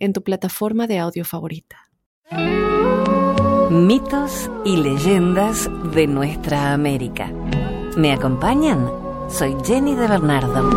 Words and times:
en 0.00 0.12
tu 0.12 0.22
plataforma 0.22 0.86
de 0.86 0.98
audio 0.98 1.24
favorita. 1.24 1.76
Mitos 3.70 4.50
y 4.64 4.76
leyendas 4.78 5.70
de 5.94 6.08
nuestra 6.08 6.72
América. 6.72 7.30
¿Me 7.96 8.12
acompañan? 8.12 8.90
Soy 9.28 9.54
Jenny 9.64 9.94
de 9.94 10.08
Bernardo. 10.08 10.68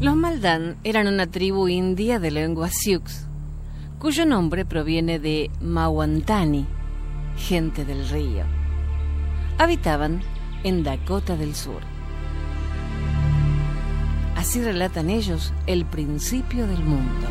Los 0.00 0.16
Maldán 0.16 0.76
eran 0.84 1.06
una 1.06 1.26
tribu 1.26 1.68
india 1.68 2.18
de 2.18 2.30
lengua 2.30 2.68
sioux, 2.68 3.28
cuyo 3.98 4.26
nombre 4.26 4.64
proviene 4.66 5.18
de 5.18 5.50
Mawantani, 5.60 6.66
gente 7.36 7.84
del 7.84 8.06
río. 8.08 8.44
Habitaban 9.58 10.22
en 10.64 10.82
Dakota 10.82 11.36
del 11.36 11.54
Sur. 11.54 11.82
Así 14.36 14.62
relatan 14.62 15.10
ellos 15.10 15.52
el 15.66 15.84
principio 15.84 16.66
del 16.66 16.82
mundo. 16.82 17.26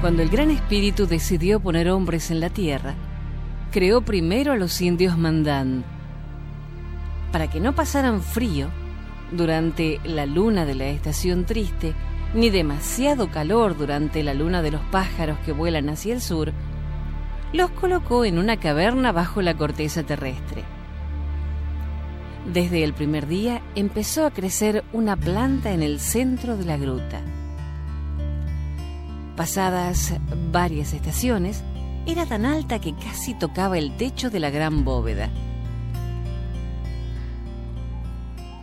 Cuando 0.00 0.22
el 0.22 0.28
Gran 0.28 0.50
Espíritu 0.50 1.06
decidió 1.06 1.60
poner 1.60 1.90
hombres 1.90 2.30
en 2.30 2.40
la 2.40 2.50
tierra, 2.50 2.94
creó 3.72 4.02
primero 4.02 4.52
a 4.52 4.56
los 4.56 4.80
indios 4.80 5.18
Mandán, 5.18 5.84
para 7.32 7.50
que 7.50 7.60
no 7.60 7.74
pasaran 7.74 8.22
frío 8.22 8.68
durante 9.32 10.00
la 10.04 10.26
luna 10.26 10.64
de 10.64 10.74
la 10.74 10.86
estación 10.86 11.44
triste, 11.44 11.94
ni 12.34 12.50
demasiado 12.50 13.30
calor 13.30 13.76
durante 13.76 14.22
la 14.22 14.34
luna 14.34 14.62
de 14.62 14.70
los 14.70 14.82
pájaros 14.90 15.38
que 15.44 15.52
vuelan 15.52 15.88
hacia 15.88 16.14
el 16.14 16.20
sur, 16.20 16.52
los 17.52 17.70
colocó 17.70 18.24
en 18.24 18.38
una 18.38 18.56
caverna 18.56 19.12
bajo 19.12 19.42
la 19.42 19.54
corteza 19.54 20.02
terrestre. 20.02 20.64
Desde 22.52 22.84
el 22.84 22.92
primer 22.92 23.26
día 23.26 23.60
empezó 23.74 24.24
a 24.24 24.30
crecer 24.30 24.84
una 24.92 25.16
planta 25.16 25.72
en 25.72 25.82
el 25.82 25.98
centro 25.98 26.56
de 26.56 26.64
la 26.64 26.76
gruta. 26.76 27.20
Pasadas 29.36 30.14
varias 30.52 30.92
estaciones, 30.92 31.64
era 32.06 32.24
tan 32.24 32.46
alta 32.46 32.78
que 32.78 32.94
casi 32.94 33.34
tocaba 33.34 33.78
el 33.78 33.96
techo 33.96 34.30
de 34.30 34.38
la 34.38 34.50
gran 34.50 34.84
bóveda. 34.84 35.28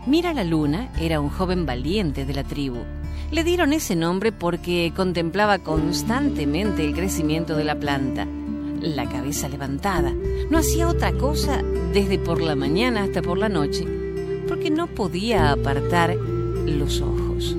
Mira 0.08 0.34
la 0.34 0.44
Luna 0.44 0.92
era 1.00 1.20
un 1.20 1.30
joven 1.30 1.66
valiente 1.66 2.26
de 2.26 2.34
la 2.34 2.44
tribu. 2.44 2.80
Le 3.32 3.44
dieron 3.44 3.74
ese 3.74 3.96
nombre 3.96 4.32
porque 4.32 4.94
contemplaba 4.96 5.60
constantemente 5.60 6.86
el 6.86 6.94
crecimiento 6.94 7.56
de 7.56 7.64
la 7.66 7.76
planta, 7.76 8.28
la 8.84 9.10
cabeza 9.10 9.50
levantada. 9.50 10.14
No 10.50 10.58
hacía 10.58 10.88
otra 10.88 11.14
cosa 11.14 11.64
desde 11.94 12.20
por 12.20 12.42
la 12.42 12.56
mañana 12.56 13.04
hasta 13.04 13.22
por 13.22 13.38
la 13.38 13.50
noche, 13.50 13.86
porque 14.48 14.70
no 14.70 14.88
podía 14.88 15.52
apartar 15.52 16.16
los 16.16 17.02
ojos. 17.02 17.56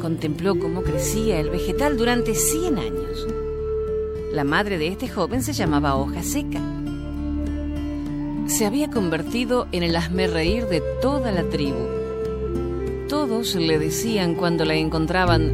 Contempló 0.00 0.58
cómo 0.58 0.82
crecía 0.82 1.38
el 1.38 1.50
vegetal 1.50 1.96
durante 1.96 2.34
100 2.34 2.78
años. 2.78 3.26
La 4.32 4.44
madre 4.44 4.78
de 4.78 4.88
este 4.88 5.08
joven 5.08 5.42
se 5.42 5.52
llamaba 5.52 5.96
Hoja 5.96 6.22
Seca 6.22 6.60
se 8.52 8.66
había 8.66 8.90
convertido 8.90 9.66
en 9.72 9.82
el 9.82 9.96
reír 10.30 10.66
de 10.66 10.82
toda 11.00 11.32
la 11.32 11.42
tribu. 11.44 11.86
Todos 13.08 13.54
le 13.54 13.78
decían 13.78 14.34
cuando 14.34 14.66
la 14.66 14.74
encontraban, 14.74 15.52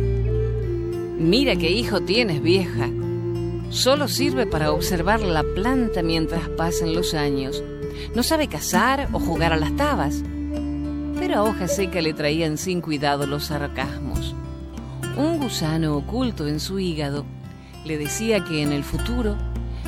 mira 1.19 1.55
qué 1.55 1.71
hijo 1.71 2.01
tienes 2.01 2.43
vieja. 2.43 2.89
Solo 3.71 4.09
sirve 4.09 4.47
para 4.47 4.73
observar 4.73 5.21
la 5.21 5.43
planta 5.43 6.03
mientras 6.03 6.49
pasan 6.51 6.95
los 6.95 7.15
años. 7.15 7.63
No 8.15 8.23
sabe 8.23 8.49
cazar 8.49 9.09
o 9.13 9.21
jugar 9.21 9.53
a 9.53 9.57
las 9.57 9.77
tabas. 9.77 10.23
Pero 11.19 11.37
a 11.37 11.43
hoja 11.43 11.69
seca 11.69 12.01
le 12.01 12.15
traían 12.15 12.59
sin 12.59 12.81
cuidado 12.81 13.27
los 13.27 13.47
sarcasmos. 13.47 14.35
Un 15.17 15.39
gusano 15.39 15.97
oculto 15.97 16.47
en 16.47 16.61
su 16.61 16.79
hígado 16.79 17.25
le 17.85 17.99
decía 17.99 18.45
que 18.45 18.63
en 18.63 18.73
el 18.73 18.85
futuro 18.85 19.37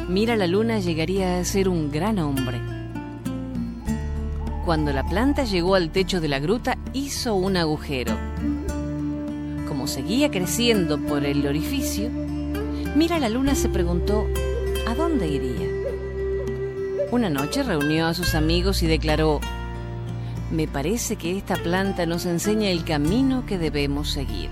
Mira 0.08 0.36
la 0.36 0.46
Luna 0.46 0.80
llegaría 0.80 1.38
a 1.38 1.44
ser 1.44 1.68
un 1.68 1.90
gran 1.90 2.18
hombre 2.18 2.60
cuando 4.70 4.92
la 4.92 5.02
planta 5.02 5.42
llegó 5.42 5.74
al 5.74 5.90
techo 5.90 6.20
de 6.20 6.28
la 6.28 6.38
gruta, 6.38 6.78
hizo 6.92 7.34
un 7.34 7.56
agujero. 7.56 8.16
Como 9.66 9.88
seguía 9.88 10.30
creciendo 10.30 10.96
por 10.96 11.24
el 11.24 11.44
orificio, 11.44 12.08
Mira 12.96 13.20
la 13.20 13.28
Luna 13.28 13.54
se 13.54 13.68
preguntó 13.68 14.26
a 14.88 14.94
dónde 14.94 15.28
iría. 15.28 15.68
Una 17.12 17.30
noche 17.30 17.62
reunió 17.62 18.06
a 18.06 18.14
sus 18.14 18.34
amigos 18.34 18.82
y 18.82 18.88
declaró, 18.88 19.40
me 20.50 20.66
parece 20.66 21.14
que 21.14 21.36
esta 21.36 21.54
planta 21.54 22.04
nos 22.04 22.26
enseña 22.26 22.68
el 22.70 22.84
camino 22.84 23.46
que 23.46 23.58
debemos 23.58 24.10
seguir. 24.10 24.50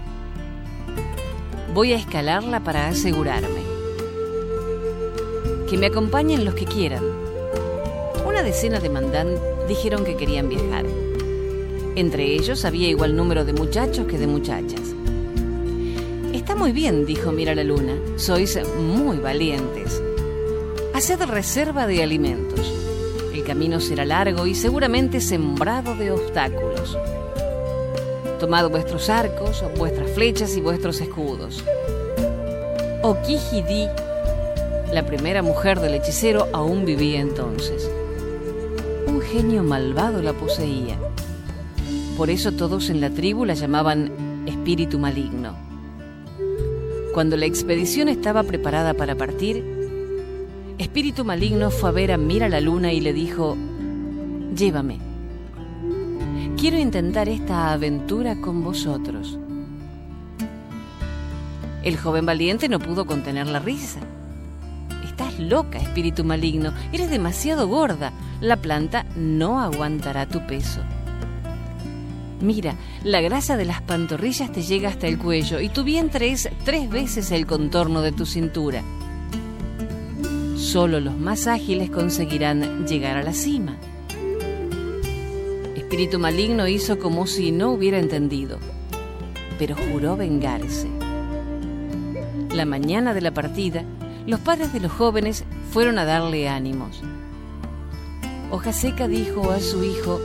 Voy 1.75 1.93
a 1.93 1.97
escalarla 1.97 2.61
para 2.61 2.87
asegurarme. 2.87 3.63
Que 5.69 5.77
me 5.77 5.87
acompañen 5.87 6.45
los 6.45 6.55
que 6.55 6.65
quieran. 6.65 7.03
Una 8.25 8.45
decena 8.45 8.79
de 8.79 8.89
mandantes 8.89 9.41
dijeron 9.67 10.05
que 10.05 10.17
querían 10.17 10.49
viajar. 10.49 10.87
Entre 11.97 12.37
ellos 12.37 12.65
había 12.65 12.89
igual 12.89 13.17
número 13.17 13.45
de 13.45 13.53
muchachos 13.53 14.07
que 14.07 14.17
de 14.17 14.29
muchachas. 14.29 14.95
Muy 16.59 16.73
bien, 16.73 17.07
dijo 17.07 17.31
Mira 17.31 17.55
la 17.55 17.63
Luna, 17.63 17.95
sois 18.17 18.59
muy 18.77 19.19
valientes. 19.19 20.03
Haced 20.93 21.23
reserva 21.23 21.87
de 21.87 22.03
alimentos. 22.03 22.73
El 23.33 23.45
camino 23.45 23.79
será 23.79 24.05
largo 24.05 24.45
y 24.45 24.57
seguramente 24.57 25.21
sembrado 25.21 25.95
de 25.95 26.11
obstáculos. 26.11 26.99
Tomad 28.41 28.69
vuestros 28.71 29.09
arcos, 29.09 29.65
vuestras 29.79 30.11
flechas 30.11 30.57
y 30.57 30.61
vuestros 30.61 31.01
escudos. 31.01 31.65
Okihidi, 33.03 33.87
la 34.93 35.07
primera 35.07 35.43
mujer 35.43 35.79
del 35.79 35.95
hechicero, 35.95 36.49
aún 36.53 36.85
vivía 36.85 37.21
entonces 37.21 37.89
un 39.07 39.21
genio 39.21 39.63
malvado 39.63 40.23
la 40.23 40.33
poseía. 40.33 40.99
Por 42.17 42.31
eso 42.31 42.51
todos 42.51 42.91
en 42.91 43.01
la 43.01 43.11
tribu 43.11 43.45
la 43.45 43.55
llamaban 43.55 44.45
espíritu 44.47 44.99
maligno. 44.99 45.68
Cuando 47.19 47.37
la 47.37 47.47
expedición 47.47 48.09
estaba 48.09 48.45
preparada 48.45 48.95
para 48.95 49.17
partir, 49.17 49.65
Espíritu 50.79 51.25
Maligno 51.25 51.73
fue 51.73 51.89
a 51.89 51.93
ver 51.93 52.13
a 52.13 52.17
Mira 52.17 52.49
la 52.49 52.61
Luna 52.61 52.93
y 52.93 53.01
le 53.01 53.13
dijo, 53.13 53.57
Llévame. 54.55 55.01
Quiero 56.57 56.79
intentar 56.79 57.29
esta 57.29 57.73
aventura 57.73 58.41
con 58.41 58.63
vosotros. 58.63 59.37
El 61.83 61.97
joven 61.97 62.25
valiente 62.25 62.69
no 62.69 62.79
pudo 62.79 63.05
contener 63.05 63.49
la 63.49 63.59
risa. 63.59 63.99
Estás 65.05 65.41
loca, 65.41 65.79
espíritu 65.79 66.23
maligno. 66.23 66.73
Eres 66.93 67.11
demasiado 67.11 67.67
gorda. 67.67 68.13
La 68.41 68.59
planta 68.59 69.07
no 69.17 69.59
aguantará 69.59 70.27
tu 70.27 70.47
peso. 70.47 70.83
Mira, 72.41 72.77
la 73.03 73.21
grasa 73.21 73.57
de 73.57 73.65
las 73.65 73.83
pantorrillas 73.83 74.53
te 74.53 74.63
llega 74.63 74.89
hasta 74.89 75.09
el 75.09 75.19
cuello 75.19 75.61
y 75.61 75.69
tu 75.69 75.83
vientre 75.83 76.31
es 76.31 76.49
tres 76.65 76.89
veces 76.89 77.33
el 77.33 77.47
contorno 77.47 78.01
de 78.01 78.13
tu 78.13 78.27
cintura. 78.27 78.83
Solo 80.57 81.01
los 81.01 81.17
más 81.17 81.49
ágiles 81.49 81.91
conseguirán 81.91 82.87
llegar 82.87 83.17
a 83.17 83.23
la 83.23 83.33
cima. 83.33 83.77
Espíritu 85.75 86.19
maligno 86.19 86.69
hizo 86.69 86.99
como 86.99 87.27
si 87.27 87.51
no 87.51 87.71
hubiera 87.71 87.99
entendido, 87.99 88.59
pero 89.59 89.75
juró 89.75 90.17
vengarse. 90.17 90.89
La 92.55 92.65
mañana 92.65 93.15
de 93.15 93.21
la 93.21 93.33
partida, 93.33 93.85
los 94.27 94.39
padres 94.41 94.73
de 94.73 94.81
los 94.81 94.93
jóvenes 94.93 95.45
fueron 95.73 95.99
a 95.99 96.05
darle 96.05 96.49
ánimos. 96.49 97.03
Hoja 98.51 98.73
Seca 98.73 99.09
dijo 99.09 99.51
a 99.51 99.61
su 99.61 99.83
hijo, 99.83 100.21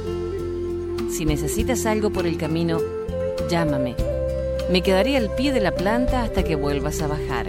si 1.14 1.26
necesitas 1.26 1.86
algo 1.86 2.10
por 2.10 2.26
el 2.26 2.38
camino, 2.38 2.80
llámame. 3.50 3.96
Me 4.72 4.82
quedaré 4.82 5.16
al 5.16 5.34
pie 5.36 5.54
de 5.54 5.62
la 5.62 5.74
planta 5.74 6.24
hasta 6.24 6.44
que 6.44 6.56
vuelvas 6.56 7.02
a 7.02 7.08
bajar. 7.08 7.48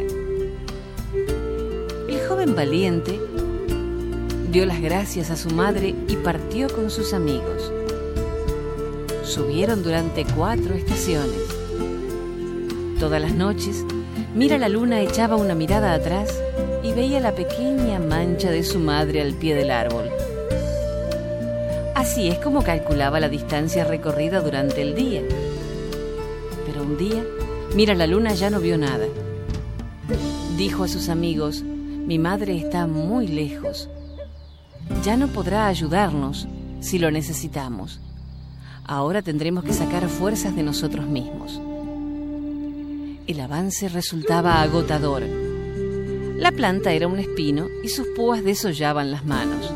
El 2.09 2.21
joven 2.29 2.55
valiente 2.55 3.19
dio 4.53 4.67
las 4.67 4.81
gracias 4.81 5.31
a 5.31 5.37
su 5.37 5.51
madre 5.51 5.95
y 6.09 6.17
partió 6.17 6.69
con 6.69 6.91
sus 6.91 7.15
amigos. 7.15 7.73
Subieron 9.23 9.83
durante 9.83 10.25
cuatro 10.25 10.75
estaciones. 10.75 11.41
Todas 13.01 13.21
las 13.21 13.35
noches, 13.35 13.85
Mira 14.35 14.59
la 14.59 14.69
Luna 14.69 15.01
echaba 15.01 15.37
una 15.37 15.55
mirada 15.55 15.95
atrás 15.95 16.43
y 16.83 16.93
veía 16.93 17.21
la 17.21 17.37
pequeña 17.37 18.01
mancha 18.01 18.51
de 18.51 18.65
su 18.65 18.81
madre 18.81 19.23
al 19.23 19.33
pie 19.35 19.55
del 19.55 19.71
árbol. 19.71 20.11
Así 22.05 22.29
es 22.29 22.39
como 22.39 22.63
calculaba 22.63 23.19
la 23.19 23.31
distancia 23.31 23.83
recorrida 23.83 24.43
durante 24.43 24.83
el 24.83 24.95
día. 24.95 25.23
Pero 26.67 26.83
un 26.83 26.99
día, 26.99 27.25
Mira 27.75 27.95
la 27.95 28.07
Luna 28.07 28.35
ya 28.35 28.51
no 28.51 28.61
vio 28.61 28.77
nada. 28.77 29.07
Dijo 30.59 30.85
a 30.85 30.89
sus 30.89 31.09
amigos, 31.09 31.63
mi 31.63 32.19
madre 32.19 32.59
está 32.59 32.87
muy 32.87 33.27
lejos. 33.27 33.89
Ya 35.03 35.17
no 35.17 35.29
podrá 35.29 35.67
ayudarnos 35.67 36.47
si 36.81 36.99
lo 36.99 37.11
necesitamos. 37.11 38.01
Ahora 38.85 39.23
tendremos 39.23 39.65
que 39.65 39.73
sacar 39.73 40.07
fuerzas 40.11 40.55
de 40.55 40.63
nosotros 40.63 41.07
mismos. 41.07 41.59
El 43.27 43.41
avance 43.41 43.89
resultaba 43.89 44.61
agotador. 44.61 45.23
La 46.37 46.53
planta 46.53 46.93
era 46.93 47.09
un 47.09 47.19
espino 47.19 47.69
y 47.83 47.89
sus 47.89 48.09
púas 48.09 48.45
desollaban 48.45 49.11
las 49.11 49.25
manos. 49.25 49.73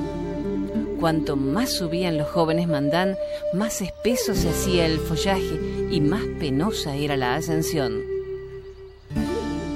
Cuanto 1.00 1.36
más 1.36 1.70
subían 1.70 2.18
los 2.18 2.28
jóvenes 2.28 2.66
mandán, 2.68 3.16
más 3.52 3.80
espeso 3.80 4.34
se 4.34 4.50
hacía 4.50 4.86
el 4.86 4.98
follaje 4.98 5.88
y 5.90 6.00
más 6.00 6.22
penosa 6.40 6.96
era 6.96 7.16
la 7.16 7.36
ascensión. 7.36 8.02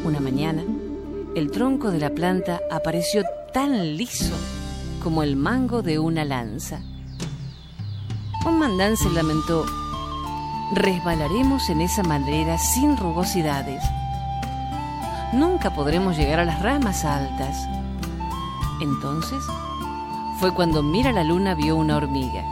Una 0.04 0.20
mañana, 0.20 0.64
el 1.36 1.50
tronco 1.50 1.90
de 1.90 2.00
la 2.00 2.10
planta 2.10 2.60
apareció 2.70 3.22
tan 3.52 3.96
liso 3.96 4.34
como 5.02 5.22
el 5.22 5.36
mango 5.36 5.82
de 5.82 5.98
una 5.98 6.24
lanza. 6.24 6.80
Un 8.44 8.58
mandán 8.58 8.96
se 8.96 9.08
lamentó 9.10 9.64
resbalaremos 10.74 11.68
en 11.68 11.82
esa 11.82 12.02
madera 12.02 12.56
sin 12.56 12.96
rugosidades. 12.96 13.84
Nunca 15.32 15.74
podremos 15.74 16.16
llegar 16.16 16.40
a 16.40 16.44
las 16.44 16.62
ramas 16.62 17.04
altas. 17.04 17.68
Entonces 18.80 19.38
fue 20.42 20.52
cuando 20.52 20.82
Mira 20.82 21.12
la 21.12 21.22
Luna 21.22 21.54
vio 21.54 21.76
una 21.76 21.96
hormiga. 21.96 22.42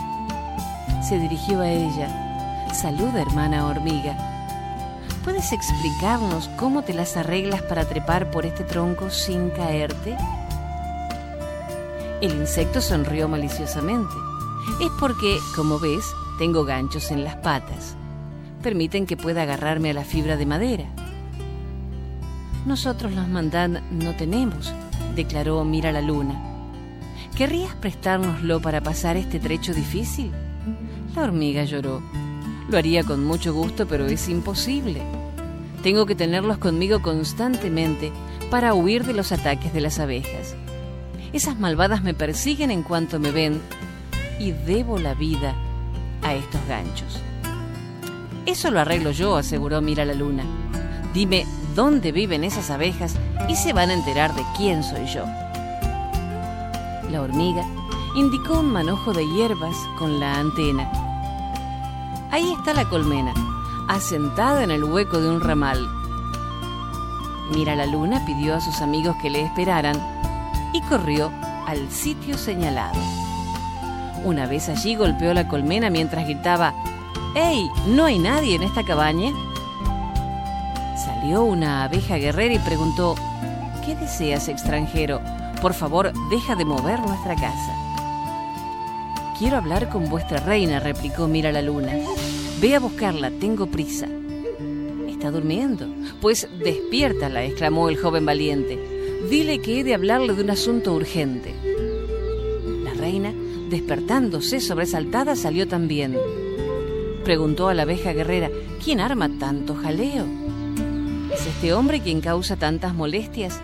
Se 1.03 1.19
dirigió 1.19 1.59
a 1.59 1.69
ella. 1.69 2.69
Saluda, 2.73 3.21
hermana 3.21 3.67
hormiga. 3.67 4.17
¿Puedes 5.25 5.51
explicarnos 5.51 6.49
cómo 6.57 6.83
te 6.83 6.95
las 6.95 7.17
arreglas 7.17 7.63
para 7.63 7.85
trepar 7.89 8.31
por 8.31 8.47
este 8.47 8.63
tronco 8.63 9.11
sin 9.11 9.51
caerte? 9.51 10.17
El 12.21 12.31
insecto 12.37 12.81
sonrió 12.81 13.27
maliciosamente. 13.27 14.15
Es 14.81 14.91
porque, 15.01 15.41
como 15.57 15.81
ves, 15.81 16.05
tengo 16.39 16.65
ganchos 16.65 17.11
en 17.11 17.25
las 17.25 17.35
patas 17.39 17.97
permiten 18.63 19.07
que 19.07 19.17
pueda 19.17 19.43
agarrarme 19.43 19.91
a 19.91 19.95
la 19.95 20.05
fibra 20.05 20.37
de 20.37 20.47
madera. 20.47 20.85
Nosotros 22.67 23.11
los 23.11 23.27
mandan 23.27 23.83
no 23.91 24.15
tenemos, 24.15 24.73
declaró 25.17 25.65
Mira 25.65 25.91
la 25.91 26.03
Luna. 26.03 26.50
¿Querrías 27.41 27.75
prestárnoslo 27.75 28.61
para 28.61 28.83
pasar 28.83 29.17
este 29.17 29.41
trecho 29.41 29.73
difícil? 29.73 30.31
La 31.17 31.23
hormiga 31.23 31.65
lloró. 31.65 32.03
Lo 32.69 32.77
haría 32.77 33.03
con 33.03 33.25
mucho 33.25 33.55
gusto, 33.55 33.89
pero 33.89 34.05
es 34.05 34.29
imposible. 34.29 35.01
Tengo 35.83 36.05
que 36.05 36.15
tenerlos 36.15 36.59
conmigo 36.59 37.01
constantemente 37.01 38.13
para 38.51 38.75
huir 38.75 39.07
de 39.07 39.15
los 39.15 39.33
ataques 39.33 39.73
de 39.73 39.81
las 39.81 39.99
abejas. 39.99 40.55
Esas 41.33 41.59
malvadas 41.59 42.03
me 42.03 42.13
persiguen 42.13 42.71
en 42.71 42.83
cuanto 42.83 43.19
me 43.19 43.31
ven 43.31 43.59
y 44.39 44.53
debo 44.53 44.99
la 44.99 45.15
vida 45.15 45.55
a 46.23 46.35
estos 46.35 46.61
ganchos. 46.69 47.23
Eso 48.45 48.71
lo 48.71 48.81
arreglo 48.81 49.13
yo, 49.13 49.39
aseguró 49.39 49.81
Mira 49.81 50.05
la 50.05 50.13
Luna. 50.13 50.45
Dime 51.15 51.47
dónde 51.75 52.13
viven 52.13 52.45
esas 52.45 52.69
abejas 52.71 53.17
y 53.49 53.57
se 53.57 53.73
van 53.73 53.89
a 53.89 53.95
enterar 53.95 54.35
de 54.35 54.43
quién 54.59 54.83
soy 54.83 55.07
yo. 55.07 55.25
La 57.11 57.23
hormiga 57.23 57.65
indicó 58.15 58.61
un 58.61 58.73
manojo 58.73 59.13
de 59.13 59.27
hierbas 59.27 59.75
con 59.99 60.21
la 60.21 60.39
antena. 60.39 60.89
Ahí 62.31 62.53
está 62.53 62.73
la 62.73 62.89
colmena, 62.89 63.35
asentada 63.89 64.63
en 64.63 64.71
el 64.71 64.85
hueco 64.85 65.21
de 65.21 65.29
un 65.29 65.41
ramal. 65.41 65.89
Mira 67.53 67.75
la 67.75 67.87
luna 67.87 68.25
pidió 68.25 68.55
a 68.55 68.61
sus 68.61 68.81
amigos 68.81 69.17
que 69.21 69.29
le 69.29 69.43
esperaran 69.43 69.97
y 70.73 70.81
corrió 70.83 71.33
al 71.67 71.91
sitio 71.91 72.39
señalado. 72.39 73.01
Una 74.25 74.47
vez 74.47 74.69
allí 74.69 74.95
golpeó 74.95 75.35
la 75.35 75.49
colmena 75.49 75.91
mientras 75.91 76.27
gritaba 76.27 76.75
¡Ey! 77.35 77.69
¿No 77.89 78.05
hay 78.05 78.21
nadie 78.21 78.55
en 78.55 78.63
esta 78.63 78.85
cabaña? 78.85 79.33
Salió 80.97 81.43
una 81.43 81.85
abeja 81.85 82.17
guerrera 82.17 82.55
y 82.55 82.59
preguntó, 82.61 83.17
¿qué 83.85 83.97
deseas, 83.97 84.49
extranjero? 84.49 85.21
Por 85.63 85.75
favor, 85.75 86.13
deja 86.31 86.57
de 86.57 86.65
mover 86.65 87.01
nuestra 87.01 87.35
casa. 87.35 87.75
Quiero 89.39 89.57
hablar 89.57 89.89
con 89.89 90.09
vuestra 90.09 90.41
reina, 90.41 90.81
replicó 90.81 91.29
Mira 91.29 91.53
la 91.53 91.63
luna. 91.63 91.93
Ve 92.61 92.75
a 92.75 92.81
buscarla, 92.81 93.31
tengo 93.31 93.67
prisa. 93.67 94.07
Está 95.09 95.31
durmiendo. 95.31 95.87
Pues 96.21 96.49
despiértala, 96.63 97.45
exclamó 97.45 97.89
el 97.89 97.97
joven 97.97 98.27
valiente. 98.27 98.79
Dile 99.31 99.61
que 99.61 99.81
he 99.81 99.85
de 99.85 99.95
hablarle 99.95 100.35
de 100.35 100.43
un 100.43 100.51
asunto 100.51 100.95
urgente. 100.95 101.55
La 102.85 102.95
reina, 102.95 103.33
despertándose 103.69 104.61
sobresaltada, 104.61 105.37
salió 105.37 105.69
también 105.69 106.17
preguntó 107.31 107.69
a 107.69 107.75
la 107.75 107.83
abeja 107.83 108.13
guerrera, 108.13 108.51
¿quién 108.85 109.01
arma 109.01 109.31
tanto 109.39 109.77
jaleo? 109.77 110.27
¿Es 111.33 111.47
este 111.47 111.73
hombre 111.73 112.01
quien 112.01 112.21
causa 112.21 112.57
tantas 112.57 112.93
molestias? 112.93 113.61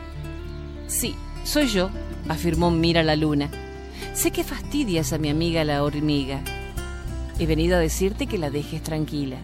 Sí, 0.87 1.17
soy 1.47 1.69
yo, 1.69 1.91
afirmó 2.29 2.71
Mira 2.71 3.03
la 3.03 3.17
luna. 3.17 3.49
Sé 4.13 4.31
que 4.31 4.45
fastidias 4.45 5.13
a 5.13 5.19
mi 5.19 5.31
amiga 5.31 5.65
la 5.65 5.83
hormiga. 5.83 6.41
He 7.39 7.47
venido 7.47 7.77
a 7.77 7.81
decirte 7.81 8.27
que 8.27 8.39
la 8.39 8.51
dejes 8.51 8.83
tranquila. 8.83 9.37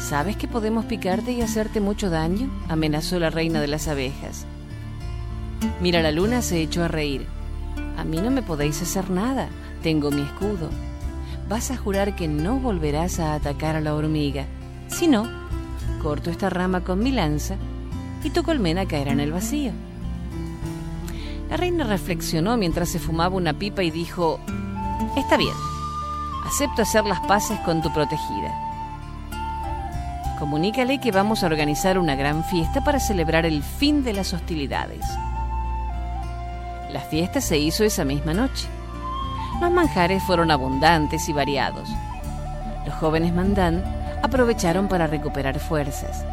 ¿Sabes 0.00 0.36
que 0.36 0.48
podemos 0.48 0.84
picarte 0.86 1.32
y 1.32 1.42
hacerte 1.42 1.80
mucho 1.80 2.10
daño? 2.10 2.50
amenazó 2.68 3.18
la 3.18 3.30
reina 3.30 3.60
de 3.60 3.68
las 3.68 3.86
abejas. 3.86 4.46
Mira 5.80 6.02
la 6.02 6.10
luna 6.10 6.42
se 6.42 6.60
echó 6.60 6.82
a 6.82 6.88
reír. 6.88 7.26
A 7.96 8.04
mí 8.04 8.18
no 8.18 8.30
me 8.30 8.42
podéis 8.42 8.82
hacer 8.82 9.10
nada, 9.10 9.48
tengo 9.82 10.10
mi 10.10 10.22
escudo 10.22 10.70
vas 11.52 11.70
a 11.70 11.76
jurar 11.76 12.16
que 12.16 12.28
no 12.28 12.58
volverás 12.58 13.20
a 13.20 13.34
atacar 13.34 13.76
a 13.76 13.80
la 13.82 13.94
hormiga. 13.94 14.46
Si 14.88 15.06
no, 15.06 15.28
corto 16.02 16.30
esta 16.30 16.48
rama 16.48 16.82
con 16.82 17.00
mi 17.00 17.10
lanza 17.10 17.56
y 18.24 18.30
tu 18.30 18.42
colmena 18.42 18.86
caerá 18.86 19.12
en 19.12 19.20
el 19.20 19.32
vacío. 19.32 19.72
La 21.52 21.58
reina 21.58 21.84
reflexionó 21.84 22.56
mientras 22.56 22.88
se 22.88 22.98
fumaba 22.98 23.36
una 23.36 23.52
pipa 23.52 23.82
y 23.82 23.90
dijo, 23.90 24.40
Está 25.18 25.36
bien, 25.36 25.52
acepto 26.46 26.80
hacer 26.80 27.04
las 27.04 27.20
paces 27.26 27.60
con 27.60 27.82
tu 27.82 27.92
protegida. 27.92 28.54
Comunícale 30.38 30.98
que 30.98 31.12
vamos 31.12 31.42
a 31.42 31.46
organizar 31.48 31.98
una 31.98 32.14
gran 32.14 32.42
fiesta 32.42 32.82
para 32.82 32.98
celebrar 32.98 33.44
el 33.44 33.62
fin 33.62 34.02
de 34.02 34.14
las 34.14 34.32
hostilidades. 34.32 35.04
La 36.90 37.00
fiesta 37.00 37.42
se 37.42 37.58
hizo 37.58 37.84
esa 37.84 38.06
misma 38.06 38.32
noche. 38.32 38.66
Los 39.60 39.70
manjares 39.70 40.22
fueron 40.22 40.50
abundantes 40.50 41.28
y 41.28 41.34
variados. 41.34 41.86
Los 42.86 42.94
jóvenes 42.94 43.34
mandán 43.34 43.84
aprovecharon 44.22 44.88
para 44.88 45.06
recuperar 45.06 45.58
fuerzas. 45.58 46.24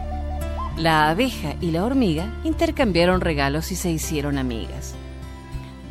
La 0.77 1.09
abeja 1.09 1.55
y 1.59 1.71
la 1.71 1.83
hormiga 1.83 2.31
intercambiaron 2.45 3.19
regalos 3.19 3.73
y 3.73 3.75
se 3.75 3.91
hicieron 3.91 4.37
amigas. 4.37 4.95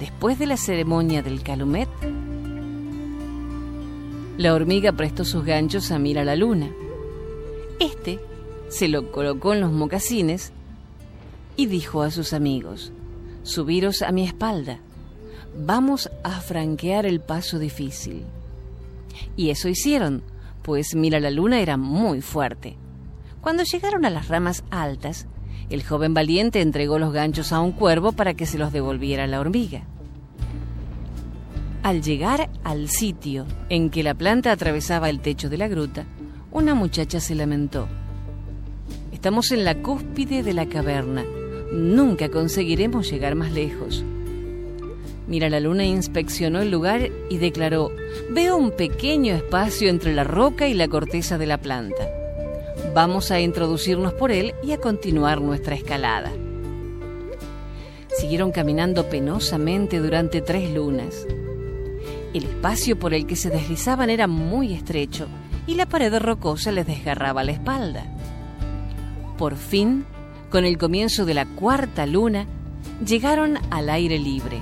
Después 0.00 0.38
de 0.38 0.46
la 0.46 0.56
ceremonia 0.56 1.22
del 1.22 1.42
calumet, 1.42 1.88
la 4.36 4.54
hormiga 4.54 4.92
prestó 4.92 5.24
sus 5.24 5.44
ganchos 5.44 5.90
a 5.90 5.98
Mira 5.98 6.24
la 6.24 6.36
Luna. 6.36 6.70
Este 7.80 8.20
se 8.68 8.88
lo 8.88 9.10
colocó 9.10 9.54
en 9.54 9.60
los 9.60 9.72
mocasines 9.72 10.52
y 11.56 11.66
dijo 11.66 12.02
a 12.02 12.10
sus 12.10 12.32
amigos, 12.32 12.92
subiros 13.42 14.02
a 14.02 14.12
mi 14.12 14.24
espalda 14.24 14.80
vamos 15.56 16.10
a 16.22 16.40
franquear 16.40 17.06
el 17.06 17.20
paso 17.20 17.58
difícil. 17.58 18.24
Y 19.36 19.50
eso 19.50 19.68
hicieron, 19.68 20.22
pues 20.62 20.94
mira 20.94 21.20
la 21.20 21.30
luna 21.30 21.60
era 21.60 21.76
muy 21.76 22.20
fuerte. 22.20 22.76
Cuando 23.40 23.62
llegaron 23.64 24.04
a 24.04 24.10
las 24.10 24.28
ramas 24.28 24.64
altas, 24.70 25.26
el 25.70 25.82
joven 25.82 26.14
valiente 26.14 26.60
entregó 26.60 26.98
los 26.98 27.12
ganchos 27.12 27.52
a 27.52 27.60
un 27.60 27.72
cuervo 27.72 28.12
para 28.12 28.34
que 28.34 28.46
se 28.46 28.58
los 28.58 28.72
devolviera 28.72 29.26
la 29.26 29.40
hormiga. 29.40 29.82
Al 31.82 32.02
llegar 32.02 32.50
al 32.64 32.88
sitio 32.88 33.46
en 33.68 33.90
que 33.90 34.02
la 34.02 34.14
planta 34.14 34.52
atravesaba 34.52 35.10
el 35.10 35.20
techo 35.20 35.48
de 35.48 35.58
la 35.58 35.68
gruta, 35.68 36.04
una 36.50 36.75
muchacha 36.75 37.20
se 37.20 37.34
lamentó. 37.34 37.87
Estamos 39.12 39.52
en 39.52 39.64
la 39.64 39.76
cúspide 39.76 40.42
de 40.42 40.54
la 40.54 40.66
caverna. 40.66 41.25
nunca 41.70 42.30
conseguiremos 42.30 43.10
llegar 43.10 43.34
más 43.34 43.52
lejos. 43.52 44.02
Mira 45.26 45.50
la 45.50 45.60
luna 45.60 45.84
inspeccionó 45.84 46.60
el 46.60 46.70
lugar 46.70 47.10
y 47.28 47.37
declaró, 47.37 47.92
veo 48.30 48.56
un 48.56 48.70
pequeño 48.70 49.34
espacio 49.34 49.90
entre 49.90 50.14
la 50.14 50.25
roca 50.25 50.66
y 50.68 50.75
la 50.75 50.88
corteza 50.88 51.37
de 51.37 51.46
la 51.46 51.58
planta. 51.58 52.17
Vamos 52.94 53.30
a 53.30 53.40
introducirnos 53.40 54.12
por 54.12 54.32
él 54.32 54.54
y 54.62 54.73
a 54.73 54.78
continuar 54.78 55.40
nuestra 55.40 55.75
escalada. 55.75 56.30
Siguieron 58.18 58.50
caminando 58.50 59.08
penosamente 59.08 59.99
durante 59.99 60.40
tres 60.40 60.73
lunas. 60.73 61.26
El 62.35 62.44
espacio 62.44 62.99
por 62.99 63.14
el 63.14 63.26
que 63.26 63.37
se 63.37 63.50
deslizaban 63.50 64.11
era 64.11 64.26
muy 64.26 64.73
estrecho 64.73 65.28
y 65.66 65.75
la 65.75 65.87
pared 65.87 66.16
rocosa 66.18 66.73
les 66.73 66.87
desgarraba 66.87 67.44
la 67.44 67.52
espalda. 67.52 68.04
Por 69.37 69.56
fin, 69.56 70.04
con 70.50 70.64
el 70.64 70.78
comienzo 70.78 71.25
de 71.26 71.35
la 71.35 71.47
cuarta 71.47 72.06
luna, 72.06 72.47
llegaron 73.06 73.58
al 73.70 73.90
aire 73.90 74.18
libre. 74.18 74.61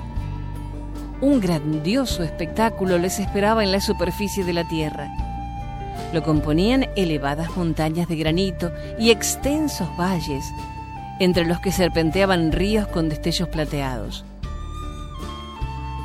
Un 1.20 1.40
grandioso 1.40 2.23
espectáculo 2.23 2.99
les 2.99 3.18
esperaba 3.18 3.64
en 3.64 3.73
la 3.73 3.80
superficie 3.80 4.44
de 4.44 4.52
la 4.52 4.68
Tierra. 4.68 5.25
Lo 6.12 6.22
componían 6.22 6.86
elevadas 6.96 7.56
montañas 7.56 8.08
de 8.08 8.16
granito 8.16 8.72
y 8.98 9.10
extensos 9.10 9.88
valles, 9.98 10.44
entre 11.20 11.44
los 11.44 11.60
que 11.60 11.72
serpenteaban 11.72 12.52
ríos 12.52 12.86
con 12.88 13.08
destellos 13.08 13.48
plateados. 13.48 14.24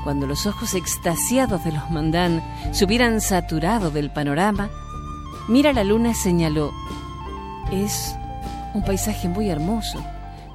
Cuando 0.04 0.26
los 0.26 0.48
ojos 0.48 0.74
extasiados 0.74 1.64
de 1.64 1.72
los 1.72 1.90
mandán 1.92 2.42
se 2.72 2.86
hubieran 2.86 3.22
saturado 3.22 3.92
del 3.92 4.10
panorama, 4.10 4.70
Mira 5.48 5.74
la 5.74 5.84
luna 5.84 6.14
señaló, 6.14 6.72
es 7.72 8.16
un 8.74 8.84
paisaje 8.84 9.28
muy 9.28 9.50
hermoso, 9.50 10.02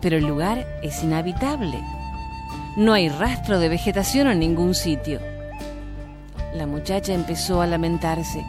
pero 0.00 0.16
el 0.16 0.24
lugar 0.24 0.66
es 0.82 1.02
inhabitable. 1.02 1.82
No 2.76 2.92
hay 2.92 3.08
rastro 3.08 3.58
de 3.58 3.68
vegetación 3.68 4.28
en 4.28 4.38
ningún 4.38 4.74
sitio. 4.74 5.20
La 6.54 6.66
muchacha 6.66 7.12
empezó 7.12 7.60
a 7.60 7.66
lamentarse. 7.66 8.42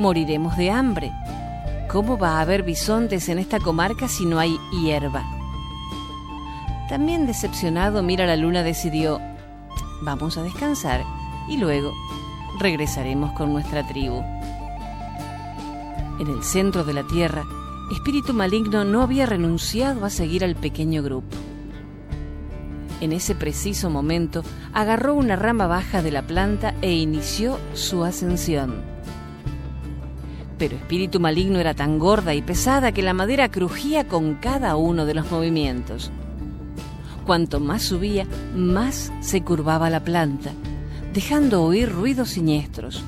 Moriremos 0.00 0.56
de 0.56 0.70
hambre. 0.70 1.12
¿Cómo 1.92 2.16
va 2.16 2.38
a 2.38 2.40
haber 2.40 2.62
bisontes 2.62 3.28
en 3.28 3.38
esta 3.38 3.60
comarca 3.60 4.08
si 4.08 4.24
no 4.24 4.38
hay 4.38 4.56
hierba? 4.72 5.22
También 6.88 7.26
decepcionado, 7.26 8.02
Mira 8.02 8.24
la 8.24 8.36
Luna 8.36 8.62
decidió, 8.62 9.20
vamos 10.00 10.38
a 10.38 10.42
descansar 10.42 11.04
y 11.50 11.58
luego 11.58 11.92
regresaremos 12.58 13.32
con 13.32 13.52
nuestra 13.52 13.86
tribu. 13.86 14.22
En 16.18 16.28
el 16.28 16.42
centro 16.44 16.82
de 16.82 16.94
la 16.94 17.06
Tierra, 17.06 17.44
Espíritu 17.92 18.32
Maligno 18.32 18.84
no 18.84 19.02
había 19.02 19.26
renunciado 19.26 20.06
a 20.06 20.08
seguir 20.08 20.44
al 20.44 20.56
pequeño 20.56 21.02
grupo. 21.02 21.36
En 23.02 23.12
ese 23.12 23.34
preciso 23.34 23.90
momento, 23.90 24.44
agarró 24.72 25.14
una 25.14 25.36
rama 25.36 25.66
baja 25.66 26.00
de 26.00 26.10
la 26.10 26.22
planta 26.22 26.74
e 26.80 26.90
inició 26.90 27.58
su 27.74 28.02
ascensión. 28.02 28.99
Pero 30.60 30.76
Espíritu 30.76 31.18
Maligno 31.18 31.58
era 31.58 31.74
tan 31.74 31.98
gorda 31.98 32.34
y 32.34 32.42
pesada 32.42 32.92
que 32.92 33.02
la 33.02 33.14
madera 33.14 33.50
crujía 33.50 34.06
con 34.06 34.36
cada 34.36 34.76
uno 34.76 35.06
de 35.06 35.14
los 35.14 35.28
movimientos. 35.28 36.12
Cuanto 37.26 37.58
más 37.58 37.82
subía, 37.82 38.28
más 38.54 39.12
se 39.20 39.42
curvaba 39.42 39.90
la 39.90 40.04
planta, 40.04 40.52
dejando 41.12 41.64
oír 41.64 41.90
ruidos 41.90 42.30
siniestros. 42.30 43.02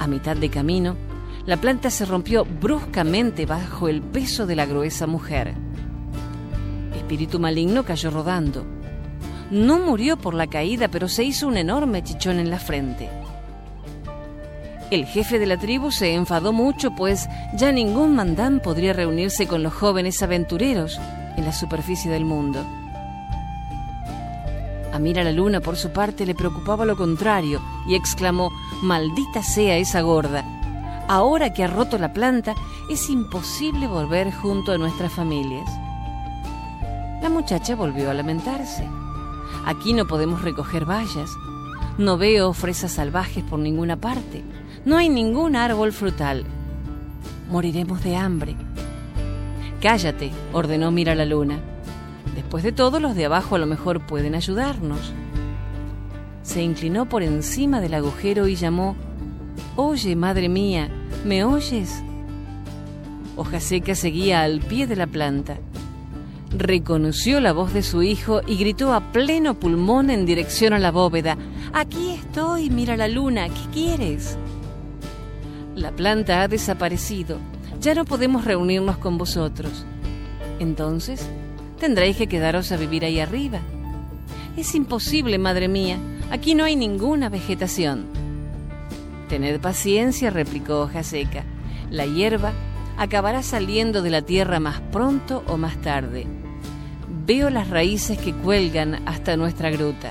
A 0.00 0.06
mitad 0.06 0.36
de 0.36 0.48
camino, 0.48 0.96
la 1.44 1.58
planta 1.58 1.90
se 1.90 2.06
rompió 2.06 2.46
bruscamente 2.46 3.44
bajo 3.44 3.88
el 3.88 4.00
peso 4.00 4.46
de 4.46 4.56
la 4.56 4.64
gruesa 4.64 5.06
mujer 5.06 5.66
espíritu 7.06 7.38
maligno 7.38 7.84
cayó 7.84 8.10
rodando. 8.10 8.66
No 9.52 9.78
murió 9.78 10.16
por 10.16 10.34
la 10.34 10.48
caída, 10.48 10.88
pero 10.88 11.08
se 11.08 11.22
hizo 11.22 11.46
un 11.46 11.56
enorme 11.56 12.02
chichón 12.02 12.40
en 12.40 12.50
la 12.50 12.58
frente. 12.58 13.08
El 14.90 15.04
jefe 15.04 15.40
de 15.40 15.46
la 15.46 15.56
tribu 15.56 15.90
se 15.90 16.14
enfadó 16.14 16.52
mucho, 16.52 16.92
pues 16.92 17.28
ya 17.54 17.72
ningún 17.72 18.14
mandán 18.14 18.60
podría 18.60 18.92
reunirse 18.92 19.48
con 19.48 19.64
los 19.64 19.74
jóvenes 19.74 20.22
aventureros 20.22 21.00
en 21.36 21.44
la 21.44 21.52
superficie 21.52 22.08
del 22.08 22.24
mundo. 22.24 22.64
A 24.92 24.98
Mira 25.00 25.24
la 25.24 25.32
Luna, 25.32 25.60
por 25.60 25.76
su 25.76 25.90
parte, 25.90 26.24
le 26.24 26.36
preocupaba 26.36 26.84
lo 26.84 26.96
contrario 26.96 27.60
y 27.88 27.96
exclamó, 27.96 28.52
Maldita 28.80 29.42
sea 29.42 29.76
esa 29.76 30.02
gorda. 30.02 30.44
Ahora 31.08 31.52
que 31.52 31.64
ha 31.64 31.66
roto 31.66 31.98
la 31.98 32.12
planta, 32.12 32.54
es 32.88 33.10
imposible 33.10 33.88
volver 33.88 34.32
junto 34.32 34.70
a 34.72 34.78
nuestras 34.78 35.12
familias. 35.12 35.68
La 37.22 37.28
muchacha 37.28 37.74
volvió 37.74 38.08
a 38.08 38.14
lamentarse. 38.14 38.88
Aquí 39.66 39.92
no 39.92 40.06
podemos 40.06 40.42
recoger 40.42 40.84
bayas. 40.84 41.30
No 41.98 42.16
veo 42.18 42.52
fresas 42.52 42.92
salvajes 42.92 43.42
por 43.42 43.58
ninguna 43.58 43.96
parte. 43.96 44.44
No 44.86 44.96
hay 44.96 45.08
ningún 45.08 45.56
árbol 45.56 45.92
frutal. 45.92 46.44
Moriremos 47.50 48.04
de 48.04 48.14
hambre. 48.14 48.54
Cállate, 49.82 50.30
ordenó 50.52 50.92
Mira 50.92 51.16
la 51.16 51.24
Luna. 51.24 51.58
Después 52.36 52.62
de 52.62 52.70
todo, 52.70 53.00
los 53.00 53.16
de 53.16 53.24
abajo 53.24 53.56
a 53.56 53.58
lo 53.58 53.66
mejor 53.66 54.06
pueden 54.06 54.36
ayudarnos. 54.36 55.12
Se 56.44 56.62
inclinó 56.62 57.08
por 57.08 57.24
encima 57.24 57.80
del 57.80 57.94
agujero 57.94 58.46
y 58.46 58.54
llamó, 58.54 58.94
Oye, 59.74 60.14
madre 60.14 60.48
mía, 60.48 60.88
¿me 61.24 61.42
oyes? 61.42 62.04
Hoja 63.34 63.58
seca 63.58 63.96
seguía 63.96 64.42
al 64.42 64.60
pie 64.60 64.86
de 64.86 64.94
la 64.94 65.08
planta 65.08 65.58
reconoció 66.58 67.40
la 67.40 67.52
voz 67.52 67.74
de 67.74 67.82
su 67.82 68.02
hijo 68.02 68.40
y 68.46 68.56
gritó 68.56 68.94
a 68.94 69.12
pleno 69.12 69.58
pulmón 69.58 70.10
en 70.10 70.24
dirección 70.24 70.72
a 70.72 70.78
la 70.78 70.90
bóveda. 70.90 71.36
Aquí 71.72 72.12
estoy, 72.12 72.70
mira 72.70 72.96
la 72.96 73.08
luna, 73.08 73.48
¿qué 73.48 73.70
quieres? 73.72 74.38
La 75.76 75.92
planta 75.92 76.40
ha 76.40 76.48
desaparecido, 76.48 77.36
ya 77.82 77.94
no 77.94 78.06
podemos 78.06 78.46
reunirnos 78.46 78.96
con 78.96 79.18
vosotros. 79.18 79.84
Entonces, 80.58 81.28
tendréis 81.78 82.16
que 82.16 82.28
quedaros 82.28 82.72
a 82.72 82.78
vivir 82.78 83.04
ahí 83.04 83.20
arriba. 83.20 83.60
Es 84.56 84.74
imposible, 84.74 85.36
madre 85.36 85.68
mía, 85.68 85.98
aquí 86.30 86.54
no 86.54 86.64
hay 86.64 86.76
ninguna 86.76 87.28
vegetación. 87.28 88.06
Tened 89.28 89.60
paciencia, 89.60 90.30
replicó 90.30 90.80
Hoja 90.80 91.02
Seca. 91.02 91.44
La 91.90 92.06
hierba 92.06 92.54
acabará 92.96 93.42
saliendo 93.42 94.00
de 94.00 94.08
la 94.08 94.22
tierra 94.22 94.60
más 94.60 94.80
pronto 94.80 95.44
o 95.46 95.58
más 95.58 95.76
tarde. 95.82 96.26
Veo 97.26 97.50
las 97.50 97.68
raíces 97.68 98.16
que 98.16 98.32
cuelgan 98.32 99.06
hasta 99.06 99.36
nuestra 99.36 99.68
gruta. 99.68 100.10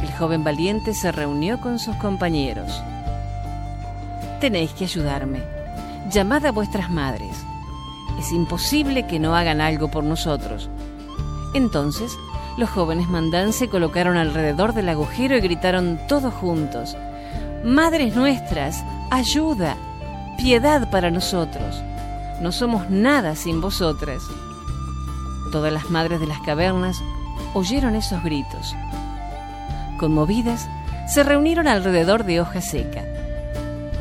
El 0.00 0.10
joven 0.18 0.44
valiente 0.44 0.94
se 0.94 1.12
reunió 1.12 1.60
con 1.60 1.78
sus 1.78 1.94
compañeros. 1.96 2.72
Tenéis 4.40 4.72
que 4.72 4.84
ayudarme. 4.84 5.42
Llamad 6.10 6.46
a 6.46 6.52
vuestras 6.52 6.90
madres. 6.90 7.36
Es 8.18 8.32
imposible 8.32 9.06
que 9.06 9.18
no 9.18 9.34
hagan 9.34 9.60
algo 9.60 9.90
por 9.90 10.04
nosotros. 10.04 10.70
Entonces, 11.54 12.16
los 12.56 12.70
jóvenes 12.70 13.08
mandán 13.08 13.52
se 13.52 13.68
colocaron 13.68 14.16
alrededor 14.16 14.74
del 14.74 14.88
agujero 14.88 15.36
y 15.36 15.40
gritaron 15.40 15.98
todos 16.08 16.34
juntos, 16.34 16.96
Madres 17.64 18.14
nuestras, 18.14 18.84
ayuda 19.10 19.76
piedad 20.36 20.88
para 20.90 21.10
nosotros. 21.10 21.82
No 22.40 22.52
somos 22.52 22.88
nada 22.88 23.34
sin 23.34 23.60
vosotras. 23.60 24.22
Todas 25.50 25.72
las 25.72 25.90
madres 25.90 26.20
de 26.20 26.28
las 26.28 26.40
cavernas 26.40 27.02
oyeron 27.54 27.96
esos 27.96 28.22
gritos. 28.22 28.76
Conmovidas, 29.98 30.68
se 31.08 31.24
reunieron 31.24 31.66
alrededor 31.66 32.24
de 32.24 32.40
hoja 32.40 32.60
seca. 32.60 33.02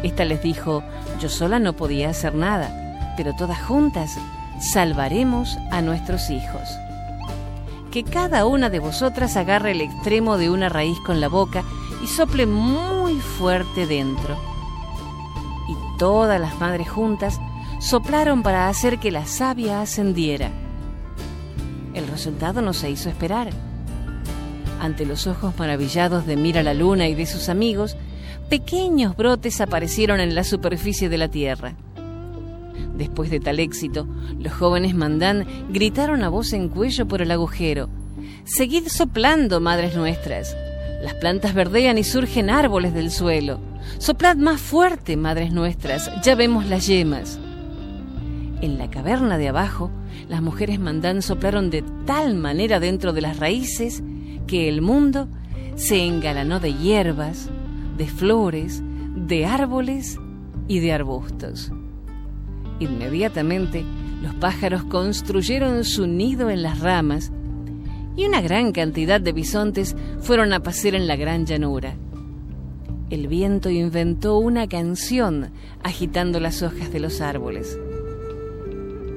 Esta 0.08 0.26
les 0.26 0.42
dijo, 0.42 0.84
yo 1.20 1.30
sola 1.30 1.60
no 1.60 1.74
podía 1.74 2.10
hacer 2.10 2.34
nada, 2.34 3.14
pero 3.18 3.34
todas 3.36 3.62
juntas 3.62 4.18
salvaremos 4.60 5.58
a 5.72 5.82
nuestros 5.82 6.30
hijos. 6.30 6.68
Que 7.92 8.04
cada 8.04 8.46
una 8.46 8.70
de 8.70 8.80
vosotras 8.80 9.38
agarre 9.38 9.72
el 9.72 9.82
extremo 9.82 10.38
de 10.38 10.50
una 10.50 10.70
raíz 10.70 10.98
con 11.06 11.22
la 11.22 11.28
boca 11.28 11.64
y 12.04 12.08
sople 12.08 12.46
muy 12.46 13.20
fuerte 13.20 13.86
dentro 13.86 14.38
todas 15.98 16.40
las 16.40 16.60
madres 16.60 16.90
juntas 16.90 17.40
soplaron 17.80 18.44
para 18.44 18.70
hacer 18.70 19.00
que 19.00 19.12
la 19.12 19.26
savia 19.26 19.82
ascendiera. 19.82 20.52
El 21.94 22.08
resultado 22.08 22.62
no 22.62 22.74
se 22.74 22.90
hizo 22.90 23.10
esperar. 23.10 23.50
Ante 24.80 25.06
los 25.06 25.26
ojos 25.28 25.54
maravillados 25.58 26.26
de 26.26 26.36
Mira 26.36 26.62
la 26.62 26.74
Luna 26.74 27.08
y 27.08 27.16
de 27.16 27.26
sus 27.26 27.50
amigos, 27.50 27.98
pequeños 28.50 29.16
brotes 29.16 29.60
aparecieron 29.60 30.20
en 30.20 30.36
la 30.36 30.44
superficie 30.44 31.10
de 31.10 31.18
la 31.18 31.30
tierra. 31.30 31.76
Después 32.96 33.30
de 33.30 33.40
tal 33.40 33.60
éxito, 33.60 34.08
los 34.40 34.54
jóvenes 34.54 34.96
mandán 34.96 35.46
gritaron 35.70 36.24
a 36.24 36.30
voz 36.30 36.54
en 36.54 36.70
cuello 36.70 37.08
por 37.08 37.22
el 37.22 37.32
agujero. 37.32 37.90
Seguid 38.44 38.88
soplando, 38.88 39.60
madres 39.60 39.96
nuestras. 39.96 40.56
Las 41.02 41.16
plantas 41.16 41.54
verdean 41.54 41.98
y 41.98 42.04
surgen 42.04 42.50
árboles 42.50 42.94
del 42.94 43.12
suelo. 43.12 43.60
Soplad 44.00 44.36
más 44.38 44.60
fuerte, 44.60 45.16
madres 45.18 45.52
nuestras, 45.52 46.10
ya 46.24 46.36
vemos 46.36 46.68
las 46.68 46.88
yemas. 46.88 47.40
En 48.62 48.78
la 48.78 48.90
caverna 48.90 49.38
de 49.38 49.50
abajo, 49.50 49.92
las 50.28 50.42
mujeres 50.42 50.80
mandán 50.80 51.22
soplaron 51.22 51.70
de 51.70 51.84
tal 52.06 52.36
manera 52.36 52.80
dentro 52.80 53.14
de 53.14 53.22
las 53.22 53.38
raíces 53.38 54.02
que 54.48 54.70
el 54.70 54.82
mundo 54.82 55.28
se 55.76 56.04
engalanó 56.06 56.60
de 56.60 56.74
hierbas, 56.74 57.50
de 57.98 58.08
flores, 58.08 58.82
de 59.16 59.46
árboles 59.46 60.18
y 60.68 60.80
de 60.80 60.94
arbustos. 60.94 61.72
Inmediatamente, 62.80 63.84
los 64.22 64.34
pájaros 64.36 64.84
construyeron 64.84 65.84
su 65.84 66.08
nido 66.08 66.50
en 66.50 66.64
las 66.64 66.80
ramas 66.80 67.32
y 68.16 68.26
una 68.26 68.42
gran 68.42 68.72
cantidad 68.72 69.22
de 69.22 69.32
bisontes 69.32 69.96
fueron 70.20 70.54
a 70.54 70.62
pasear 70.62 70.96
en 70.96 71.08
la 71.08 71.16
gran 71.16 71.46
llanura. 71.46 71.96
El 73.10 73.28
viento 73.28 73.70
inventó 73.70 74.38
una 74.38 74.68
canción 74.68 75.52
agitando 75.84 76.40
las 76.40 76.62
hojas 76.64 76.92
de 76.92 77.00
los 77.00 77.22
árboles. 77.22 77.80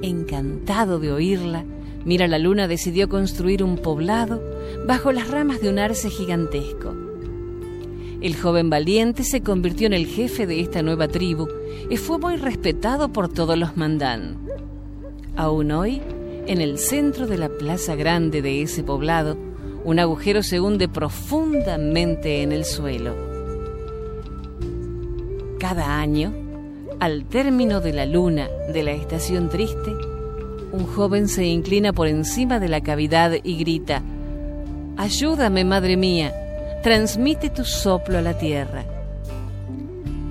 Encantado 0.02 1.00
de 1.00 1.12
oírla, 1.12 1.64
Mira 2.04 2.28
la 2.28 2.38
Luna 2.38 2.66
decidió 2.66 3.08
construir 3.08 3.62
un 3.62 3.76
poblado 3.76 4.42
bajo 4.86 5.12
las 5.12 5.28
ramas 5.28 5.60
de 5.60 5.68
un 5.68 5.78
arce 5.78 6.08
gigantesco. 6.08 6.94
El 8.22 8.36
joven 8.36 8.70
valiente 8.70 9.24
se 9.24 9.42
convirtió 9.42 9.86
en 9.86 9.94
el 9.94 10.06
jefe 10.06 10.46
de 10.46 10.60
esta 10.60 10.82
nueva 10.82 11.08
tribu 11.08 11.48
y 11.88 11.96
fue 11.96 12.18
muy 12.18 12.36
respetado 12.36 13.12
por 13.12 13.32
todos 13.32 13.56
los 13.56 13.76
mandán. 13.76 14.36
Aún 15.36 15.72
hoy, 15.72 16.02
en 16.46 16.60
el 16.60 16.78
centro 16.78 17.26
de 17.26 17.38
la 17.38 17.48
plaza 17.48 17.94
grande 17.94 18.42
de 18.42 18.62
ese 18.62 18.82
poblado, 18.82 19.36
un 19.84 19.98
agujero 19.98 20.42
se 20.42 20.60
hunde 20.60 20.88
profundamente 20.88 22.42
en 22.42 22.52
el 22.52 22.64
suelo. 22.64 23.14
Cada 25.58 26.00
año, 26.00 26.34
al 26.98 27.24
término 27.24 27.80
de 27.80 27.92
la 27.92 28.04
luna 28.04 28.48
de 28.72 28.82
la 28.82 28.92
estación 28.92 29.48
triste, 29.48 29.94
un 30.72 30.86
joven 30.86 31.28
se 31.28 31.44
inclina 31.44 31.92
por 31.92 32.06
encima 32.06 32.60
de 32.60 32.68
la 32.68 32.80
cavidad 32.80 33.32
y 33.42 33.56
grita, 33.56 34.02
Ayúdame, 34.96 35.64
madre 35.64 35.96
mía, 35.96 36.34
transmite 36.82 37.48
tu 37.48 37.64
soplo 37.64 38.18
a 38.18 38.20
la 38.22 38.36
tierra. 38.36 38.84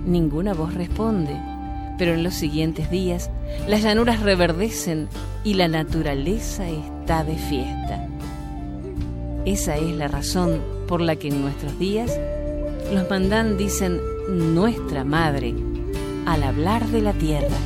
Ninguna 0.05 0.53
voz 0.53 0.73
responde, 0.75 1.35
pero 1.97 2.13
en 2.13 2.23
los 2.23 2.35
siguientes 2.35 2.89
días 2.91 3.31
las 3.67 3.81
llanuras 3.81 4.21
reverdecen 4.21 5.07
y 5.43 5.55
la 5.55 5.67
naturaleza 5.67 6.69
está 6.69 7.23
de 7.23 7.35
fiesta. 7.35 8.07
Esa 9.45 9.77
es 9.77 9.95
la 9.95 10.07
razón 10.07 10.61
por 10.87 11.01
la 11.01 11.15
que 11.15 11.29
en 11.29 11.41
nuestros 11.41 11.77
días 11.79 12.19
los 12.93 13.09
mandán 13.09 13.57
dicen 13.57 13.99
nuestra 14.29 15.03
madre 15.03 15.55
al 16.25 16.43
hablar 16.43 16.85
de 16.87 17.01
la 17.01 17.13
tierra. 17.13 17.57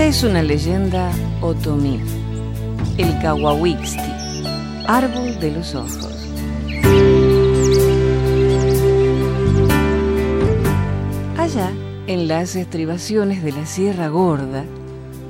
Es 0.00 0.24
una 0.24 0.42
leyenda 0.42 1.12
otomí, 1.42 2.00
el 2.96 3.18
Kawawixti, 3.20 3.98
árbol 4.86 5.38
de 5.38 5.50
los 5.50 5.74
ojos. 5.74 6.28
Allá, 11.36 11.70
en 12.06 12.26
las 12.26 12.56
estribaciones 12.56 13.42
de 13.42 13.52
la 13.52 13.66
Sierra 13.66 14.08
Gorda, 14.08 14.64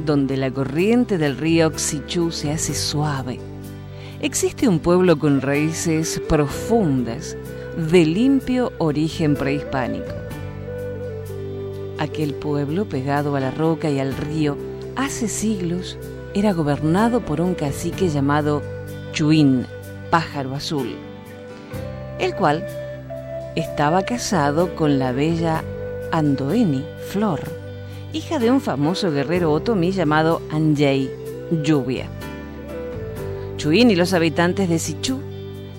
donde 0.07 0.37
la 0.37 0.51
corriente 0.51 1.19
del 1.19 1.37
río 1.37 1.71
Xichú 1.77 2.31
se 2.31 2.53
hace 2.53 2.75
suave, 2.75 3.41
existe 4.21 4.69
un 4.69 4.79
pueblo 4.79 5.19
con 5.19 5.41
raíces 5.41 6.23
profundas 6.29 7.37
de 7.91 8.07
limpio 8.07 8.73
origen 8.79 9.35
prehispánico. 9.35 10.13
Aquel 11.99 12.35
pueblo 12.35 12.85
pegado 12.87 13.37
a 13.37 13.41
la 13.41 13.53
roca 13.53 13.89
y 13.89 14.01
al 14.01 14.17
río 14.17 14.57
hace 14.97 15.29
siglos 15.29 15.99
era 16.35 16.53
gobernado 16.53 17.21
por 17.21 17.41
un 17.41 17.55
cacique 17.55 18.09
llamado 18.09 18.63
Chuín, 19.13 19.67
pájaro 20.11 20.55
azul, 20.55 20.97
el 22.19 22.35
cual 22.35 22.65
estaba 23.57 24.03
casado 24.03 24.75
con 24.75 24.99
la 24.99 25.13
bella 25.13 25.63
Andoeni, 26.11 26.85
Flor, 27.09 27.41
hija 28.13 28.39
de 28.39 28.51
un 28.51 28.61
famoso 28.61 29.11
guerrero 29.11 29.53
otomí 29.53 29.93
llamado 29.93 30.41
Anjay, 30.51 31.11
Lluvia. 31.63 32.07
Chuín 33.57 33.91
y 33.91 33.97
los 33.97 34.13
habitantes 34.15 34.69
de 34.69 34.79
Sichú 34.79 35.21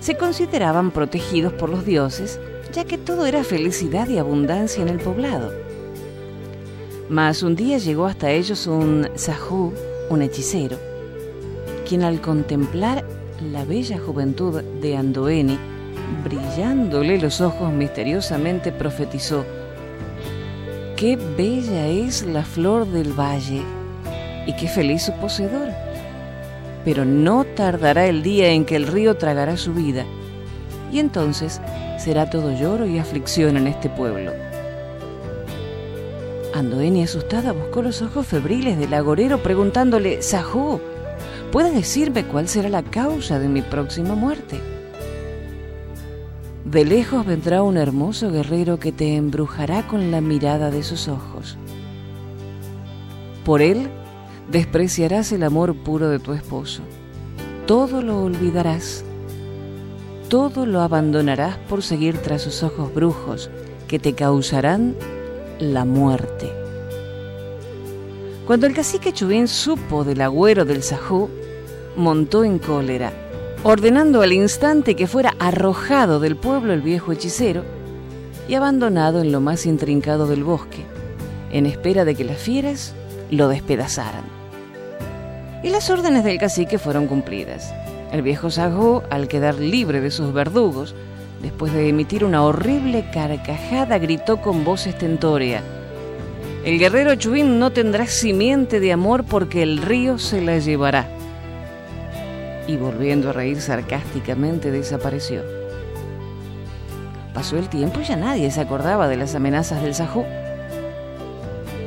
se 0.00 0.16
consideraban 0.16 0.90
protegidos 0.90 1.52
por 1.52 1.68
los 1.68 1.84
dioses, 1.84 2.38
ya 2.72 2.84
que 2.84 2.98
todo 2.98 3.26
era 3.26 3.42
felicidad 3.44 4.08
y 4.08 4.18
abundancia 4.18 4.82
en 4.82 4.88
el 4.88 4.98
poblado. 4.98 5.63
Mas 7.08 7.42
un 7.42 7.54
día 7.54 7.76
llegó 7.76 8.06
hasta 8.06 8.30
ellos 8.30 8.66
un 8.66 9.08
Sahú, 9.14 9.74
un 10.08 10.22
hechicero, 10.22 10.78
quien 11.86 12.02
al 12.02 12.22
contemplar 12.22 13.04
la 13.52 13.64
bella 13.66 13.98
juventud 13.98 14.62
de 14.62 14.96
Andoeni, 14.96 15.58
brillándole 16.24 17.18
los 17.18 17.42
ojos 17.42 17.70
misteriosamente 17.72 18.72
profetizó, 18.72 19.44
Qué 20.96 21.18
bella 21.36 21.88
es 21.88 22.24
la 22.24 22.42
flor 22.42 22.86
del 22.86 23.12
valle 23.12 23.62
y 24.46 24.56
qué 24.56 24.66
feliz 24.66 25.02
su 25.02 25.12
poseedor. 25.12 25.68
Pero 26.86 27.04
no 27.04 27.44
tardará 27.44 28.06
el 28.06 28.22
día 28.22 28.50
en 28.50 28.64
que 28.64 28.76
el 28.76 28.86
río 28.86 29.16
tragará 29.16 29.58
su 29.58 29.74
vida, 29.74 30.06
y 30.90 31.00
entonces 31.00 31.60
será 31.98 32.30
todo 32.30 32.58
lloro 32.58 32.86
y 32.86 32.98
aflicción 32.98 33.58
en 33.58 33.66
este 33.66 33.90
pueblo. 33.90 34.32
Andoeni, 36.54 37.02
asustada, 37.02 37.50
buscó 37.50 37.82
los 37.82 38.00
ojos 38.00 38.28
febriles 38.28 38.78
del 38.78 38.94
agorero 38.94 39.42
preguntándole, 39.42 40.22
Sahú, 40.22 40.80
¿puedes 41.50 41.74
decirme 41.74 42.24
cuál 42.24 42.46
será 42.46 42.68
la 42.68 42.84
causa 42.84 43.40
de 43.40 43.48
mi 43.48 43.60
próxima 43.60 44.14
muerte? 44.14 44.60
De 46.64 46.84
lejos 46.84 47.26
vendrá 47.26 47.64
un 47.64 47.76
hermoso 47.76 48.30
guerrero 48.30 48.78
que 48.78 48.92
te 48.92 49.16
embrujará 49.16 49.88
con 49.88 50.12
la 50.12 50.20
mirada 50.20 50.70
de 50.70 50.84
sus 50.84 51.08
ojos. 51.08 51.58
Por 53.44 53.60
él 53.60 53.88
despreciarás 54.48 55.32
el 55.32 55.42
amor 55.42 55.74
puro 55.74 56.08
de 56.08 56.20
tu 56.20 56.34
esposo. 56.34 56.82
Todo 57.66 58.00
lo 58.00 58.22
olvidarás. 58.22 59.04
Todo 60.28 60.66
lo 60.66 60.82
abandonarás 60.82 61.58
por 61.68 61.82
seguir 61.82 62.18
tras 62.18 62.42
sus 62.42 62.62
ojos 62.62 62.94
brujos 62.94 63.50
que 63.88 63.98
te 63.98 64.14
causarán 64.14 64.94
la 65.58 65.84
muerte. 65.84 66.52
Cuando 68.46 68.66
el 68.66 68.74
cacique 68.74 69.12
Chubín 69.12 69.48
supo 69.48 70.04
del 70.04 70.20
agüero 70.20 70.64
del 70.64 70.82
Sajú, 70.82 71.30
montó 71.96 72.44
en 72.44 72.58
cólera, 72.58 73.12
ordenando 73.62 74.20
al 74.20 74.32
instante 74.32 74.96
que 74.96 75.06
fuera 75.06 75.34
arrojado 75.38 76.20
del 76.20 76.36
pueblo 76.36 76.72
el 76.72 76.82
viejo 76.82 77.12
hechicero 77.12 77.62
y 78.48 78.54
abandonado 78.54 79.20
en 79.20 79.32
lo 79.32 79.40
más 79.40 79.64
intrincado 79.64 80.26
del 80.26 80.44
bosque, 80.44 80.84
en 81.50 81.66
espera 81.66 82.04
de 82.04 82.14
que 82.14 82.24
las 82.24 82.38
fieras 82.38 82.94
lo 83.30 83.48
despedazaran. 83.48 84.24
Y 85.62 85.70
las 85.70 85.88
órdenes 85.88 86.24
del 86.24 86.38
cacique 86.38 86.78
fueron 86.78 87.06
cumplidas. 87.06 87.72
El 88.12 88.20
viejo 88.20 88.50
Sajú, 88.50 89.02
al 89.08 89.28
quedar 89.28 89.54
libre 89.54 90.02
de 90.02 90.10
sus 90.10 90.34
verdugos, 90.34 90.94
Después 91.44 91.74
de 91.74 91.90
emitir 91.90 92.24
una 92.24 92.42
horrible 92.42 93.10
carcajada, 93.12 93.98
gritó 93.98 94.40
con 94.40 94.64
voz 94.64 94.86
estentórea. 94.86 95.60
El 96.64 96.78
guerrero 96.78 97.16
Chubín 97.16 97.58
no 97.58 97.70
tendrá 97.70 98.06
simiente 98.06 98.80
de 98.80 98.94
amor 98.94 99.24
porque 99.24 99.62
el 99.62 99.76
río 99.76 100.18
se 100.18 100.40
la 100.40 100.56
llevará. 100.56 101.06
Y 102.66 102.78
volviendo 102.78 103.28
a 103.28 103.34
reír 103.34 103.60
sarcásticamente 103.60 104.70
desapareció. 104.70 105.42
Pasó 107.34 107.58
el 107.58 107.68
tiempo 107.68 108.00
y 108.00 108.04
ya 108.04 108.16
nadie 108.16 108.50
se 108.50 108.62
acordaba 108.62 109.06
de 109.06 109.18
las 109.18 109.34
amenazas 109.34 109.82
del 109.82 109.94
Sajú. 109.94 110.24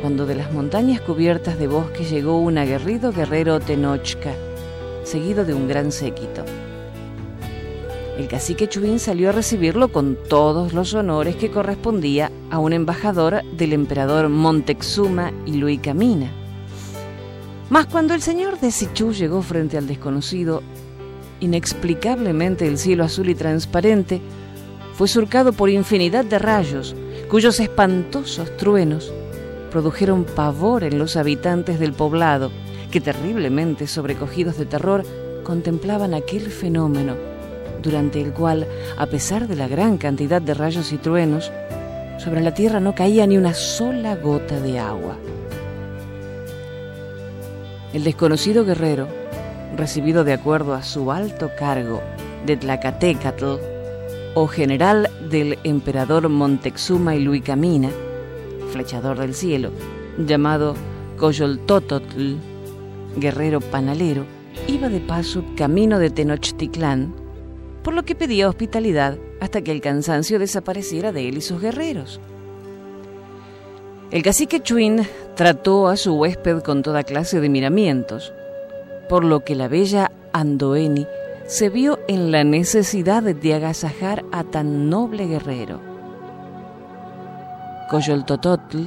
Cuando 0.04 0.28
de 0.28 0.36
las 0.36 0.54
montañas 0.54 1.02
cubiertas 1.02 1.58
de 1.58 1.66
bosque 1.66 2.04
llegó 2.04 2.40
un 2.40 2.60
aguerrido 2.60 3.12
guerrero 3.12 3.60
Tenochca, 3.60 4.34
seguido 5.04 5.46
de 5.46 5.56
un 5.56 5.68
gran 5.68 5.92
séquito. 5.92 6.46
El 8.18 8.28
cacique 8.28 8.68
Chubín 8.68 8.98
salió 8.98 9.30
a 9.30 9.32
recibirlo 9.32 9.90
con 9.90 10.18
todos 10.28 10.74
los 10.74 10.96
honores 10.96 11.36
que 11.36 11.52
correspondía 11.52 12.32
a 12.50 12.58
un 12.58 12.74
embajador 12.74 13.44
del 13.56 13.74
emperador 13.74 14.28
Montezuma 14.28 15.32
y 15.46 15.54
Luis 15.58 15.80
Camina. 15.82 16.32
Mas 17.70 17.86
cuando 17.86 18.16
el 18.16 18.24
señor 18.24 18.60
de 18.60 18.72
Sichú 18.72 19.14
llegó 19.14 19.44
frente 19.44 19.78
al 19.78 19.86
desconocido, 19.86 20.64
inexplicablemente 21.42 22.68
el 22.68 22.80
cielo 22.80 23.04
azul 23.04 23.30
y 23.30 23.36
transparente 23.36 24.20
fue 24.96 25.08
surcado 25.08 25.54
por 25.54 25.70
infinidad 25.70 26.26
de 26.26 26.40
rayos, 26.40 26.96
cuyos 27.30 27.60
espantosos 27.60 28.58
truenos 28.58 29.14
produjeron 29.70 30.24
pavor 30.24 30.84
en 30.84 30.98
los 30.98 31.18
habitantes 31.18 31.80
del 31.80 31.94
poblado, 31.94 32.52
que 32.90 33.00
terriblemente 33.00 33.86
sobrecogidos 33.86 34.58
de 34.58 34.66
terror 34.66 35.04
contemplaban 35.44 36.16
aquel 36.16 36.50
fenómeno, 36.50 37.37
durante 37.82 38.22
el 38.22 38.34
cual, 38.34 38.68
a 38.98 39.06
pesar 39.08 39.48
de 39.48 39.56
la 39.56 39.68
gran 39.68 39.98
cantidad 39.98 40.42
de 40.42 40.54
rayos 40.54 40.92
y 40.92 40.98
truenos, 40.98 41.52
sobre 42.18 42.42
la 42.42 42.54
tierra 42.54 42.80
no 42.80 42.96
caía 42.96 43.28
ni 43.28 43.38
una 43.38 43.54
sola 43.54 44.16
gota 44.16 44.60
de 44.60 44.80
agua. 44.80 45.18
El 47.94 48.04
desconocido 48.04 48.66
guerrero, 48.66 49.08
recibido 49.76 50.24
de 50.24 50.34
acuerdo 50.34 50.74
a 50.74 50.84
su 50.84 51.12
alto 51.12 51.52
cargo 51.58 52.02
de 52.46 52.58
Tlacatecatl, 52.58 53.46
o 54.36 54.48
general 54.48 55.10
del 55.32 55.58
emperador 55.64 56.30
Montezuma 56.30 57.16
y 57.16 57.20
Luicamina, 57.22 57.90
flechador 58.72 59.18
del 59.18 59.34
cielo, 59.34 59.72
llamado 60.20 60.76
Coyoltototl, 61.18 62.36
guerrero 63.16 63.62
panalero, 63.62 64.26
iba 64.68 64.90
de 64.90 65.00
paso 65.00 65.44
camino 65.56 65.98
de 65.98 66.12
Tenochtitlán, 66.12 67.27
por 67.88 67.94
lo 67.94 68.04
que 68.04 68.16
pedía 68.16 68.50
hospitalidad 68.50 69.18
hasta 69.40 69.62
que 69.62 69.72
el 69.72 69.80
cansancio 69.80 70.40
desapareciera 70.40 71.14
de 71.14 71.30
él 71.30 71.38
y 71.38 71.42
sus 71.42 71.62
guerreros. 71.62 72.20
El 74.12 74.24
cacique 74.24 74.60
Chuin 74.60 75.08
trató 75.36 75.88
a 75.88 75.96
su 75.96 76.14
huésped 76.16 76.64
con 76.64 76.84
toda 76.84 77.04
clase 77.04 77.40
de 77.40 77.48
miramientos, 77.48 78.34
por 79.08 79.24
lo 79.24 79.46
que 79.46 79.56
la 79.56 79.70
bella 79.70 80.12
Andoeni 80.34 81.08
se 81.46 81.70
vio 81.70 81.98
en 82.10 82.30
la 82.30 82.44
necesidad 82.44 83.24
de 83.24 83.54
agasajar 83.54 84.26
a 84.34 84.44
tan 84.44 84.90
noble 84.90 85.26
guerrero. 85.26 85.80
Coyoltototl 87.90 88.80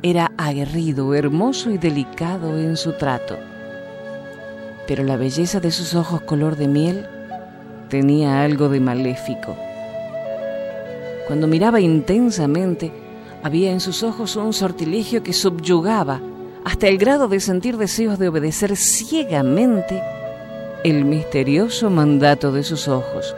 era 0.00 0.32
aguerrido, 0.38 1.14
hermoso 1.14 1.70
y 1.70 1.76
delicado 1.76 2.58
en 2.58 2.78
su 2.78 2.94
trato, 2.94 3.36
pero 4.86 5.04
la 5.04 5.18
belleza 5.18 5.60
de 5.60 5.70
sus 5.70 5.94
ojos 5.94 6.22
color 6.22 6.56
de 6.56 6.66
miel 6.66 7.06
tenía 7.88 8.42
algo 8.42 8.68
de 8.68 8.80
maléfico. 8.80 9.56
Cuando 11.26 11.46
miraba 11.46 11.80
intensamente, 11.80 12.92
había 13.42 13.70
en 13.70 13.80
sus 13.80 14.02
ojos 14.02 14.36
un 14.36 14.52
sortilegio 14.52 15.22
que 15.22 15.32
subyugaba 15.32 16.20
hasta 16.64 16.88
el 16.88 16.98
grado 16.98 17.28
de 17.28 17.40
sentir 17.40 17.76
deseos 17.76 18.18
de 18.18 18.28
obedecer 18.28 18.76
ciegamente 18.76 20.02
el 20.84 21.04
misterioso 21.04 21.90
mandato 21.90 22.52
de 22.52 22.62
sus 22.62 22.88
ojos. 22.88 23.34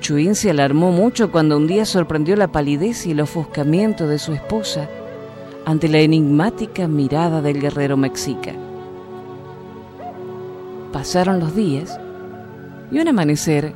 Chuin 0.00 0.34
se 0.34 0.50
alarmó 0.50 0.92
mucho 0.92 1.30
cuando 1.30 1.56
un 1.56 1.66
día 1.66 1.84
sorprendió 1.84 2.36
la 2.36 2.48
palidez 2.48 3.06
y 3.06 3.12
el 3.12 3.20
ofuscamiento 3.20 4.06
de 4.08 4.18
su 4.18 4.32
esposa 4.32 4.88
ante 5.64 5.88
la 5.88 5.98
enigmática 5.98 6.88
mirada 6.88 7.42
del 7.42 7.60
guerrero 7.60 7.96
mexica. 7.96 8.52
Pasaron 10.92 11.38
los 11.38 11.54
días 11.54 12.00
y 12.90 12.98
un 12.98 13.08
amanecer 13.08 13.74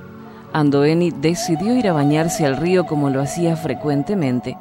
Andoeni 0.52 1.10
decidió 1.10 1.74
ir 1.76 1.88
a 1.88 1.92
bañarse 1.92 2.46
al 2.46 2.56
río 2.56 2.86
como 2.86 3.10
lo 3.10 3.20
hacía 3.20 3.56
frecuentemente, 3.56 4.56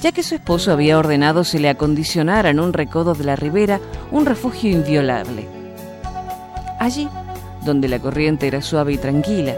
ya 0.00 0.12
que 0.12 0.22
su 0.22 0.34
esposo 0.34 0.72
había 0.72 0.98
ordenado 0.98 1.44
se 1.44 1.58
le 1.58 1.68
acondicionara 1.68 2.48
en 2.50 2.60
un 2.60 2.72
recodo 2.72 3.14
de 3.14 3.24
la 3.24 3.36
ribera 3.36 3.78
un 4.10 4.24
refugio 4.24 4.70
inviolable. 4.70 5.46
Allí, 6.78 7.08
donde 7.62 7.88
la 7.88 7.98
corriente 7.98 8.46
era 8.46 8.62
suave 8.62 8.94
y 8.94 8.98
tranquila, 8.98 9.54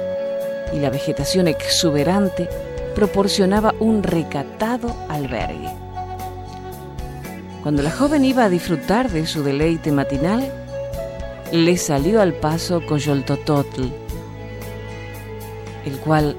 y 0.72 0.80
la 0.80 0.90
vegetación 0.90 1.46
exuberante 1.46 2.48
proporcionaba 2.94 3.74
un 3.78 4.02
recatado 4.02 4.94
albergue. 5.08 5.70
Cuando 7.62 7.82
la 7.82 7.90
joven 7.90 8.24
iba 8.24 8.44
a 8.44 8.48
disfrutar 8.48 9.10
de 9.10 9.26
su 9.26 9.42
deleite 9.44 9.92
matinal, 9.92 10.50
le 11.52 11.76
salió 11.76 12.20
al 12.20 12.34
paso 12.34 12.84
Coyoltototl, 12.86 13.84
el 15.84 15.98
cual 15.98 16.36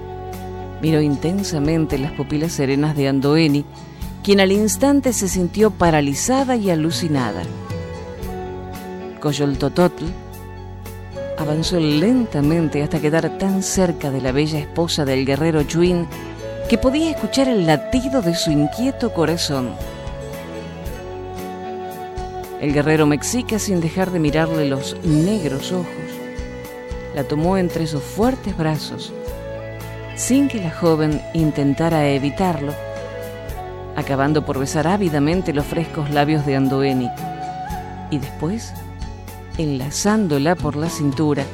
miró 0.82 1.02
intensamente 1.02 1.98
las 1.98 2.12
pupilas 2.12 2.52
serenas 2.52 2.96
de 2.96 3.08
Andoeni, 3.08 3.66
quien 4.24 4.40
al 4.40 4.52
instante 4.52 5.14
se 5.14 5.28
sintió 5.28 5.72
paralizada 5.72 6.56
y 6.56 6.70
alucinada. 6.70 7.44
Coyoltototl 9.20 10.06
avanzó 11.38 11.80
lentamente 11.80 12.84
hasta 12.84 13.00
quedar 13.00 13.38
tan 13.38 13.64
cerca 13.64 14.12
de 14.12 14.22
la 14.22 14.32
bella 14.32 14.60
esposa 14.60 15.06
del 15.06 15.26
guerrero 15.26 15.64
Chuin 15.64 16.06
que 16.70 16.78
podía 16.78 17.10
escuchar 17.10 17.48
el 17.48 17.66
latido 17.66 18.22
de 18.22 18.36
su 18.36 18.52
inquieto 18.52 19.12
corazón. 19.14 19.72
El 22.62 22.74
guerrero 22.74 23.06
mexica, 23.06 23.58
sin 23.60 23.80
dejar 23.80 24.12
de 24.12 24.20
mirarle 24.20 24.68
los 24.68 24.98
negros 25.04 25.72
ojos, 25.72 25.88
la 27.16 27.24
tomó 27.24 27.58
entre 27.58 27.88
sus 27.88 28.04
fuertes 28.04 28.56
brazos 28.58 29.14
sin 30.20 30.50
que 30.50 30.60
la 30.60 30.70
joven 30.70 31.22
intentara 31.34 32.10
evitarlo, 32.10 32.74
acabando 33.96 34.46
por 34.46 34.60
besar 34.60 34.86
ávidamente 34.86 35.54
los 35.54 35.66
frescos 35.66 36.10
labios 36.10 36.46
de 36.46 36.58
Andoeni, 36.58 37.10
y 38.12 38.18
después, 38.18 38.74
enlazándola 39.58 40.56
por 40.56 40.76
la 40.76 40.90
cintura, 40.90 41.46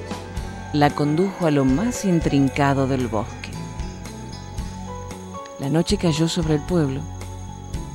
la 0.73 0.89
condujo 0.89 1.45
a 1.45 1.51
lo 1.51 1.63
más 1.63 2.05
intrincado 2.05 2.87
del 2.87 3.07
bosque. 3.07 3.51
La 5.59 5.69
noche 5.69 5.97
cayó 5.97 6.27
sobre 6.27 6.55
el 6.55 6.61
pueblo, 6.61 7.01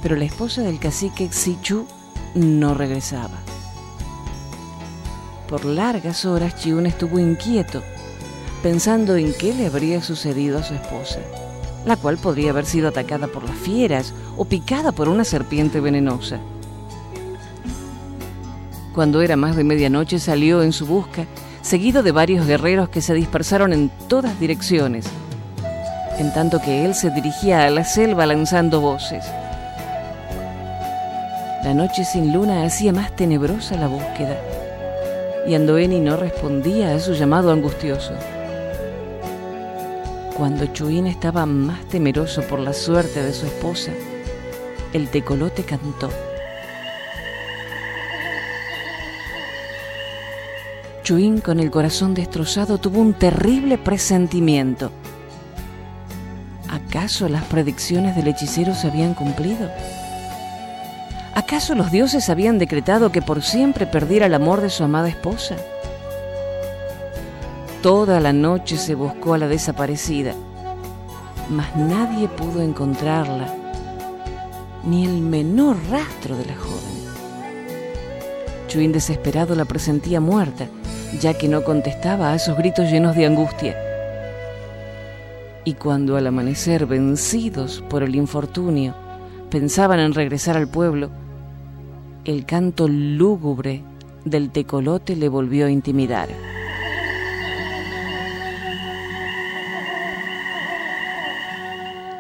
pero 0.03 0.15
la 0.15 0.25
esposa 0.25 0.63
del 0.63 0.79
cacique 0.79 1.31
Xichu 1.33 1.85
no 2.35 2.75
regresaba. 2.75 3.39
Por 5.49 5.65
largas 5.65 6.25
horas 6.25 6.57
Chiun 6.57 6.87
estuvo 6.87 7.19
inquieto 7.19 7.83
pensando 8.63 9.17
en 9.17 9.33
qué 9.33 9.55
le 9.55 9.67
habría 9.67 10.03
sucedido 10.03 10.59
a 10.59 10.63
su 10.63 10.75
esposa, 10.75 11.21
la 11.85 11.97
cual 11.97 12.19
podría 12.19 12.51
haber 12.51 12.67
sido 12.67 12.89
atacada 12.89 13.27
por 13.27 13.45
las 13.45 13.57
fieras 13.57 14.13
o 14.37 14.45
picada 14.45 14.93
por 14.93 15.09
una 15.09 15.25
serpiente 15.25 15.81
venenosa. 15.81 16.39
Cuando 18.95 19.23
era 19.23 19.37
más 19.37 19.57
de 19.57 19.65
medianoche 19.65 20.19
salió 20.19 20.63
en 20.63 20.73
su 20.73 20.87
busca, 20.87 21.27
seguido 21.63 22.03
de 22.03 22.13
varios 22.13 22.47
guerreros 22.47 22.89
que 22.89 23.01
se 23.01 23.15
dispersaron 23.15 23.73
en 23.73 23.91
todas 24.09 24.39
direcciones, 24.41 25.07
en 26.19 26.33
tanto 26.35 26.61
que 26.61 26.85
él 26.85 26.95
se 26.95 27.11
dirigía 27.11 27.65
a 27.65 27.71
la 27.71 27.85
selva 27.85 28.27
lanzando 28.27 28.81
voces. 28.81 29.25
La 31.63 31.75
noche 31.75 32.07
sin 32.07 32.33
luna 32.33 32.65
hacía 32.65 32.91
más 32.91 33.15
tenebrosa 33.15 33.77
la 33.77 33.87
búsqueda, 33.87 34.41
y 35.47 35.55
Andoeni 35.55 36.01
no 36.01 36.17
respondía 36.17 36.95
a 36.95 37.01
su 37.01 37.13
llamado 37.13 37.53
angustioso. 37.53 38.15
Cuando 40.39 40.65
Chuín 40.69 41.07
estaba 41.07 41.45
más 41.45 41.85
temeroso 41.85 42.41
por 42.41 42.61
la 42.61 42.73
suerte 42.73 43.23
de 43.23 43.35
su 43.35 43.45
esposa, 43.45 43.93
el 44.95 45.11
tecolote 45.11 45.65
cantó. 45.65 46.09
Chuín, 51.03 51.43
con 51.43 51.61
el 51.61 51.71
corazón 51.71 52.15
destrozado, 52.15 52.79
tuvo 52.79 53.01
un 53.01 53.13
terrible 53.13 53.77
presentimiento. 53.77 54.91
¿Acaso 56.69 57.29
las 57.29 57.45
predicciones 57.45 58.17
del 58.17 58.29
hechicero 58.29 58.75
se 58.75 58.87
habían 58.87 59.13
cumplido? 59.13 59.69
¿Acaso 61.35 61.75
los 61.75 61.93
dioses 61.93 62.29
habían 62.29 62.59
decretado 62.59 63.13
que 63.13 63.23
por 63.23 63.43
siempre 63.43 63.87
perdiera 63.87 64.27
el 64.27 64.35
amor 64.35 64.61
de 64.61 64.71
su 64.71 64.83
amada 64.83 65.09
esposa? 65.09 65.57
Toda 67.83 68.21
la 68.21 68.33
noche 68.33 68.77
se 68.77 68.95
buscó 68.95 69.35
a 69.35 69.39
la 69.39 69.49
desaparecida, 69.49 70.35
mas 71.49 71.75
nadie 71.77 72.29
pudo 72.29 72.63
encontrarla, 72.63 73.55
ni 74.85 75.05
el 75.05 75.21
menor 75.21 75.77
rastro 75.89 76.37
de 76.37 76.47
la 76.47 76.57
joven. 76.57 77.01
Chuin 78.67 78.93
desesperado 78.93 79.55
la 79.55 79.65
presentía 79.65 80.21
muerta, 80.21 80.67
ya 81.21 81.35
que 81.35 81.49
no 81.49 81.65
contestaba 81.65 82.31
a 82.31 82.35
esos 82.35 82.57
gritos 82.57 82.91
llenos 82.91 83.17
de 83.17 83.27
angustia. 83.27 83.77
Y 85.65 85.75
cuando 85.75 86.17
al 86.17 86.27
amanecer, 86.27 86.87
vencidos 86.87 87.85
por 87.89 88.03
el 88.03 88.15
infortunio, 88.15 88.95
pensaban 89.51 90.01
en 90.01 90.15
regresar 90.15 90.57
al 90.57 90.69
pueblo, 90.69 91.11
el 92.25 92.45
canto 92.45 92.87
lúgubre 92.89 93.83
del 94.25 94.51
tecolote 94.51 95.17
le 95.17 95.29
volvió 95.29 95.67
a 95.67 95.71
intimidar. 95.71 96.29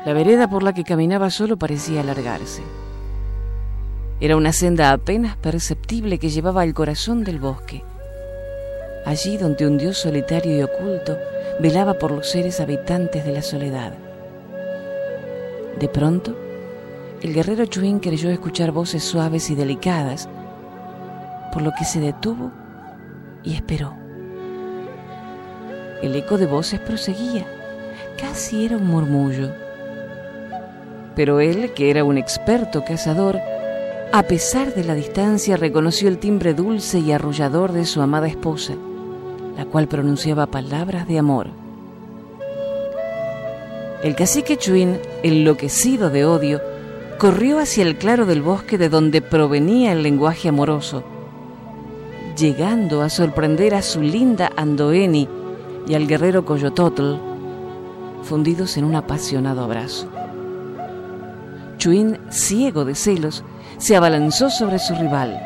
La 0.06 0.14
vereda 0.14 0.48
por 0.48 0.62
la 0.62 0.72
que 0.72 0.84
caminaba 0.84 1.28
solo 1.28 1.58
parecía 1.58 2.00
alargarse. 2.00 2.62
Era 4.20 4.36
una 4.36 4.52
senda 4.52 4.90
apenas 4.92 5.36
perceptible 5.36 6.18
que 6.18 6.30
llevaba 6.30 6.62
al 6.62 6.72
corazón 6.72 7.22
del 7.22 7.38
bosque, 7.38 7.84
allí 9.04 9.36
donde 9.36 9.66
un 9.66 9.76
dios 9.76 9.98
solitario 9.98 10.58
y 10.58 10.62
oculto 10.62 11.18
velaba 11.60 11.94
por 11.94 12.10
los 12.12 12.30
seres 12.30 12.60
habitantes 12.60 13.24
de 13.26 13.32
la 13.32 13.42
soledad. 13.42 13.92
De 15.78 15.88
pronto, 15.88 16.34
el 17.22 17.34
guerrero 17.34 17.66
Chuin 17.66 17.98
creyó 17.98 18.30
escuchar 18.30 18.72
voces 18.72 19.04
suaves 19.04 19.50
y 19.50 19.54
delicadas, 19.54 20.28
por 21.52 21.62
lo 21.62 21.72
que 21.78 21.84
se 21.84 22.00
detuvo 22.00 22.50
y 23.42 23.54
esperó. 23.54 23.94
El 26.02 26.16
eco 26.16 26.38
de 26.38 26.46
voces 26.46 26.80
proseguía, 26.80 27.46
casi 28.18 28.64
era 28.64 28.78
un 28.78 28.86
murmullo. 28.86 29.50
Pero 31.14 31.40
él, 31.40 31.72
que 31.74 31.90
era 31.90 32.04
un 32.04 32.16
experto 32.16 32.84
cazador, 32.84 33.38
a 34.12 34.22
pesar 34.22 34.74
de 34.74 34.84
la 34.84 34.94
distancia, 34.94 35.58
reconoció 35.58 36.08
el 36.08 36.18
timbre 36.18 36.54
dulce 36.54 37.00
y 37.00 37.12
arrullador 37.12 37.72
de 37.72 37.84
su 37.84 38.00
amada 38.00 38.28
esposa, 38.28 38.74
la 39.58 39.66
cual 39.66 39.88
pronunciaba 39.88 40.46
palabras 40.46 41.06
de 41.06 41.18
amor. 41.18 41.48
El 44.02 44.16
cacique 44.16 44.56
Chuin, 44.56 44.98
enloquecido 45.22 46.08
de 46.08 46.24
odio, 46.24 46.69
corrió 47.20 47.58
hacia 47.58 47.82
el 47.82 47.98
claro 47.98 48.24
del 48.24 48.40
bosque 48.40 48.78
de 48.78 48.88
donde 48.88 49.20
provenía 49.20 49.92
el 49.92 50.02
lenguaje 50.02 50.48
amoroso, 50.48 51.04
llegando 52.34 53.02
a 53.02 53.10
sorprender 53.10 53.74
a 53.74 53.82
su 53.82 54.00
linda 54.00 54.50
Andoeni 54.56 55.28
y 55.86 55.94
al 55.94 56.06
guerrero 56.06 56.46
Coyototl, 56.46 57.16
fundidos 58.22 58.78
en 58.78 58.84
un 58.84 58.94
apasionado 58.94 59.62
abrazo. 59.62 60.08
Chuin, 61.76 62.18
ciego 62.30 62.86
de 62.86 62.94
celos, 62.94 63.44
se 63.76 63.96
abalanzó 63.96 64.48
sobre 64.48 64.78
su 64.78 64.94
rival. 64.94 65.38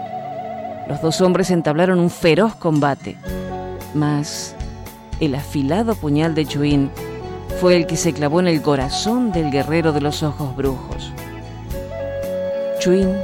Los 0.88 1.02
dos 1.02 1.20
hombres 1.22 1.50
entablaron 1.50 1.98
un 1.98 2.10
feroz 2.10 2.54
combate, 2.54 3.16
mas 3.94 4.54
el 5.18 5.34
afilado 5.34 5.96
puñal 5.96 6.36
de 6.36 6.46
Chuin 6.46 6.88
fue 7.60 7.74
el 7.74 7.88
que 7.88 7.96
se 7.96 8.12
clavó 8.12 8.38
en 8.38 8.46
el 8.46 8.62
corazón 8.62 9.32
del 9.32 9.50
guerrero 9.50 9.92
de 9.92 10.02
los 10.02 10.22
ojos 10.22 10.54
brujos. 10.54 11.12
Chuin, 12.84 13.16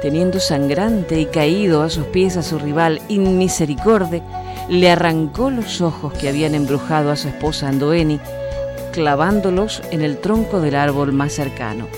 teniendo 0.00 0.38
sangrante 0.38 1.20
y 1.20 1.26
caído 1.26 1.82
a 1.82 1.90
sus 1.90 2.04
pies 2.06 2.36
a 2.36 2.44
su 2.44 2.56
rival 2.56 3.02
inmisericorde, 3.08 4.22
le 4.68 4.88
arrancó 4.88 5.50
los 5.50 5.80
ojos 5.80 6.12
que 6.12 6.28
habían 6.28 6.54
embrujado 6.54 7.10
a 7.10 7.16
su 7.16 7.26
esposa 7.26 7.68
Andoeni, 7.68 8.20
clavándolos 8.92 9.82
en 9.90 10.02
el 10.02 10.18
tronco 10.18 10.60
del 10.60 10.76
árbol 10.76 11.12
más 11.12 11.32
cercano. 11.32 11.88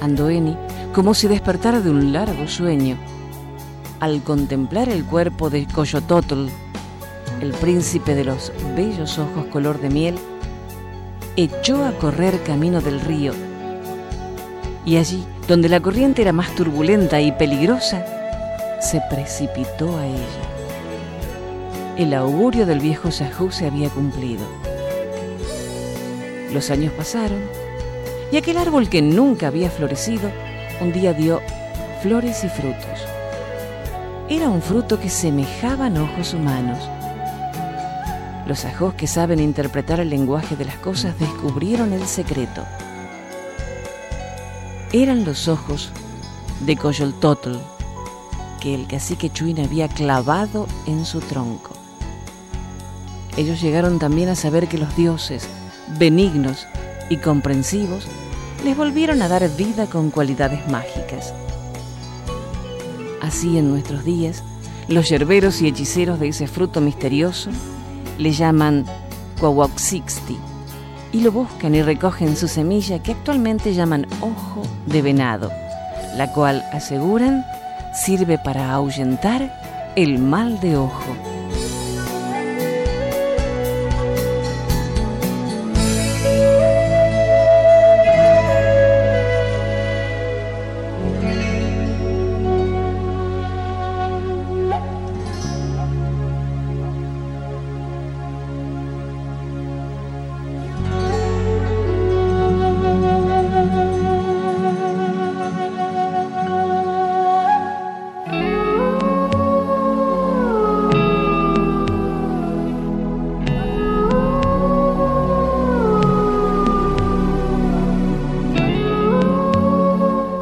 Andoeni, 0.00 0.56
como 0.94 1.12
si 1.12 1.26
despertara 1.26 1.80
de 1.80 1.90
un 1.90 2.12
largo 2.12 2.46
sueño, 2.46 2.96
al 3.98 4.22
contemplar 4.22 4.88
el 4.88 5.04
cuerpo 5.04 5.50
de 5.50 5.66
Coyototl, 5.66 6.46
el 7.40 7.50
príncipe 7.50 8.14
de 8.14 8.22
los 8.22 8.52
bellos 8.76 9.18
ojos 9.18 9.46
color 9.46 9.80
de 9.80 9.90
miel, 9.90 10.14
echó 11.34 11.84
a 11.84 11.90
correr 11.98 12.40
camino 12.44 12.80
del 12.80 13.00
río. 13.00 13.45
Y 14.86 14.98
allí, 14.98 15.26
donde 15.48 15.68
la 15.68 15.80
corriente 15.80 16.22
era 16.22 16.32
más 16.32 16.54
turbulenta 16.54 17.20
y 17.20 17.32
peligrosa, 17.32 18.06
se 18.80 19.02
precipitó 19.10 19.98
a 19.98 20.06
ella. 20.06 20.46
El 21.98 22.14
augurio 22.14 22.66
del 22.66 22.78
viejo 22.78 23.10
Sajú 23.10 23.50
se 23.50 23.66
había 23.66 23.90
cumplido. 23.90 24.44
Los 26.52 26.70
años 26.70 26.92
pasaron 26.92 27.40
y 28.30 28.36
aquel 28.36 28.58
árbol 28.58 28.88
que 28.88 29.02
nunca 29.02 29.48
había 29.48 29.70
florecido 29.70 30.30
un 30.80 30.92
día 30.92 31.12
dio 31.12 31.40
flores 32.02 32.44
y 32.44 32.48
frutos. 32.48 33.06
Era 34.28 34.48
un 34.48 34.62
fruto 34.62 35.00
que 35.00 35.10
semejaban 35.10 35.96
ojos 35.96 36.32
humanos. 36.32 36.78
Los 38.46 38.64
ajos 38.64 38.94
que 38.94 39.08
saben 39.08 39.40
interpretar 39.40 39.98
el 39.98 40.10
lenguaje 40.10 40.54
de 40.54 40.64
las 40.64 40.76
cosas 40.76 41.18
descubrieron 41.18 41.92
el 41.92 42.06
secreto. 42.06 42.64
Eran 44.92 45.24
los 45.24 45.48
ojos 45.48 45.90
de 46.64 46.76
Coyoltotl 46.76 47.56
que 48.60 48.74
el 48.74 48.86
cacique 48.86 49.30
Chuin 49.30 49.58
había 49.58 49.88
clavado 49.88 50.66
en 50.86 51.04
su 51.04 51.20
tronco. 51.20 51.72
Ellos 53.36 53.60
llegaron 53.60 53.98
también 53.98 54.28
a 54.28 54.36
saber 54.36 54.68
que 54.68 54.78
los 54.78 54.96
dioses, 54.96 55.48
benignos 55.98 56.66
y 57.10 57.16
comprensivos, 57.16 58.06
les 58.64 58.76
volvieron 58.76 59.22
a 59.22 59.28
dar 59.28 59.48
vida 59.56 59.86
con 59.86 60.10
cualidades 60.10 60.68
mágicas. 60.70 61.34
Así 63.20 63.58
en 63.58 63.68
nuestros 63.70 64.04
días, 64.04 64.44
los 64.88 65.08
yerberos 65.08 65.60
y 65.60 65.66
hechiceros 65.66 66.20
de 66.20 66.28
ese 66.28 66.46
fruto 66.46 66.80
misterioso 66.80 67.50
le 68.18 68.32
llaman 68.32 68.86
Kwawaxixti 69.40 70.38
y 71.12 71.20
lo 71.20 71.32
buscan 71.32 71.74
y 71.74 71.82
recogen 71.82 72.36
su 72.36 72.48
semilla 72.48 73.02
que 73.02 73.12
actualmente 73.12 73.74
llaman 73.74 74.06
ojo 74.20 74.62
de 74.86 75.02
venado, 75.02 75.50
la 76.16 76.32
cual 76.32 76.64
aseguran 76.72 77.44
sirve 77.94 78.38
para 78.38 78.72
ahuyentar 78.72 79.92
el 79.96 80.18
mal 80.18 80.60
de 80.60 80.76
ojo. 80.76 81.16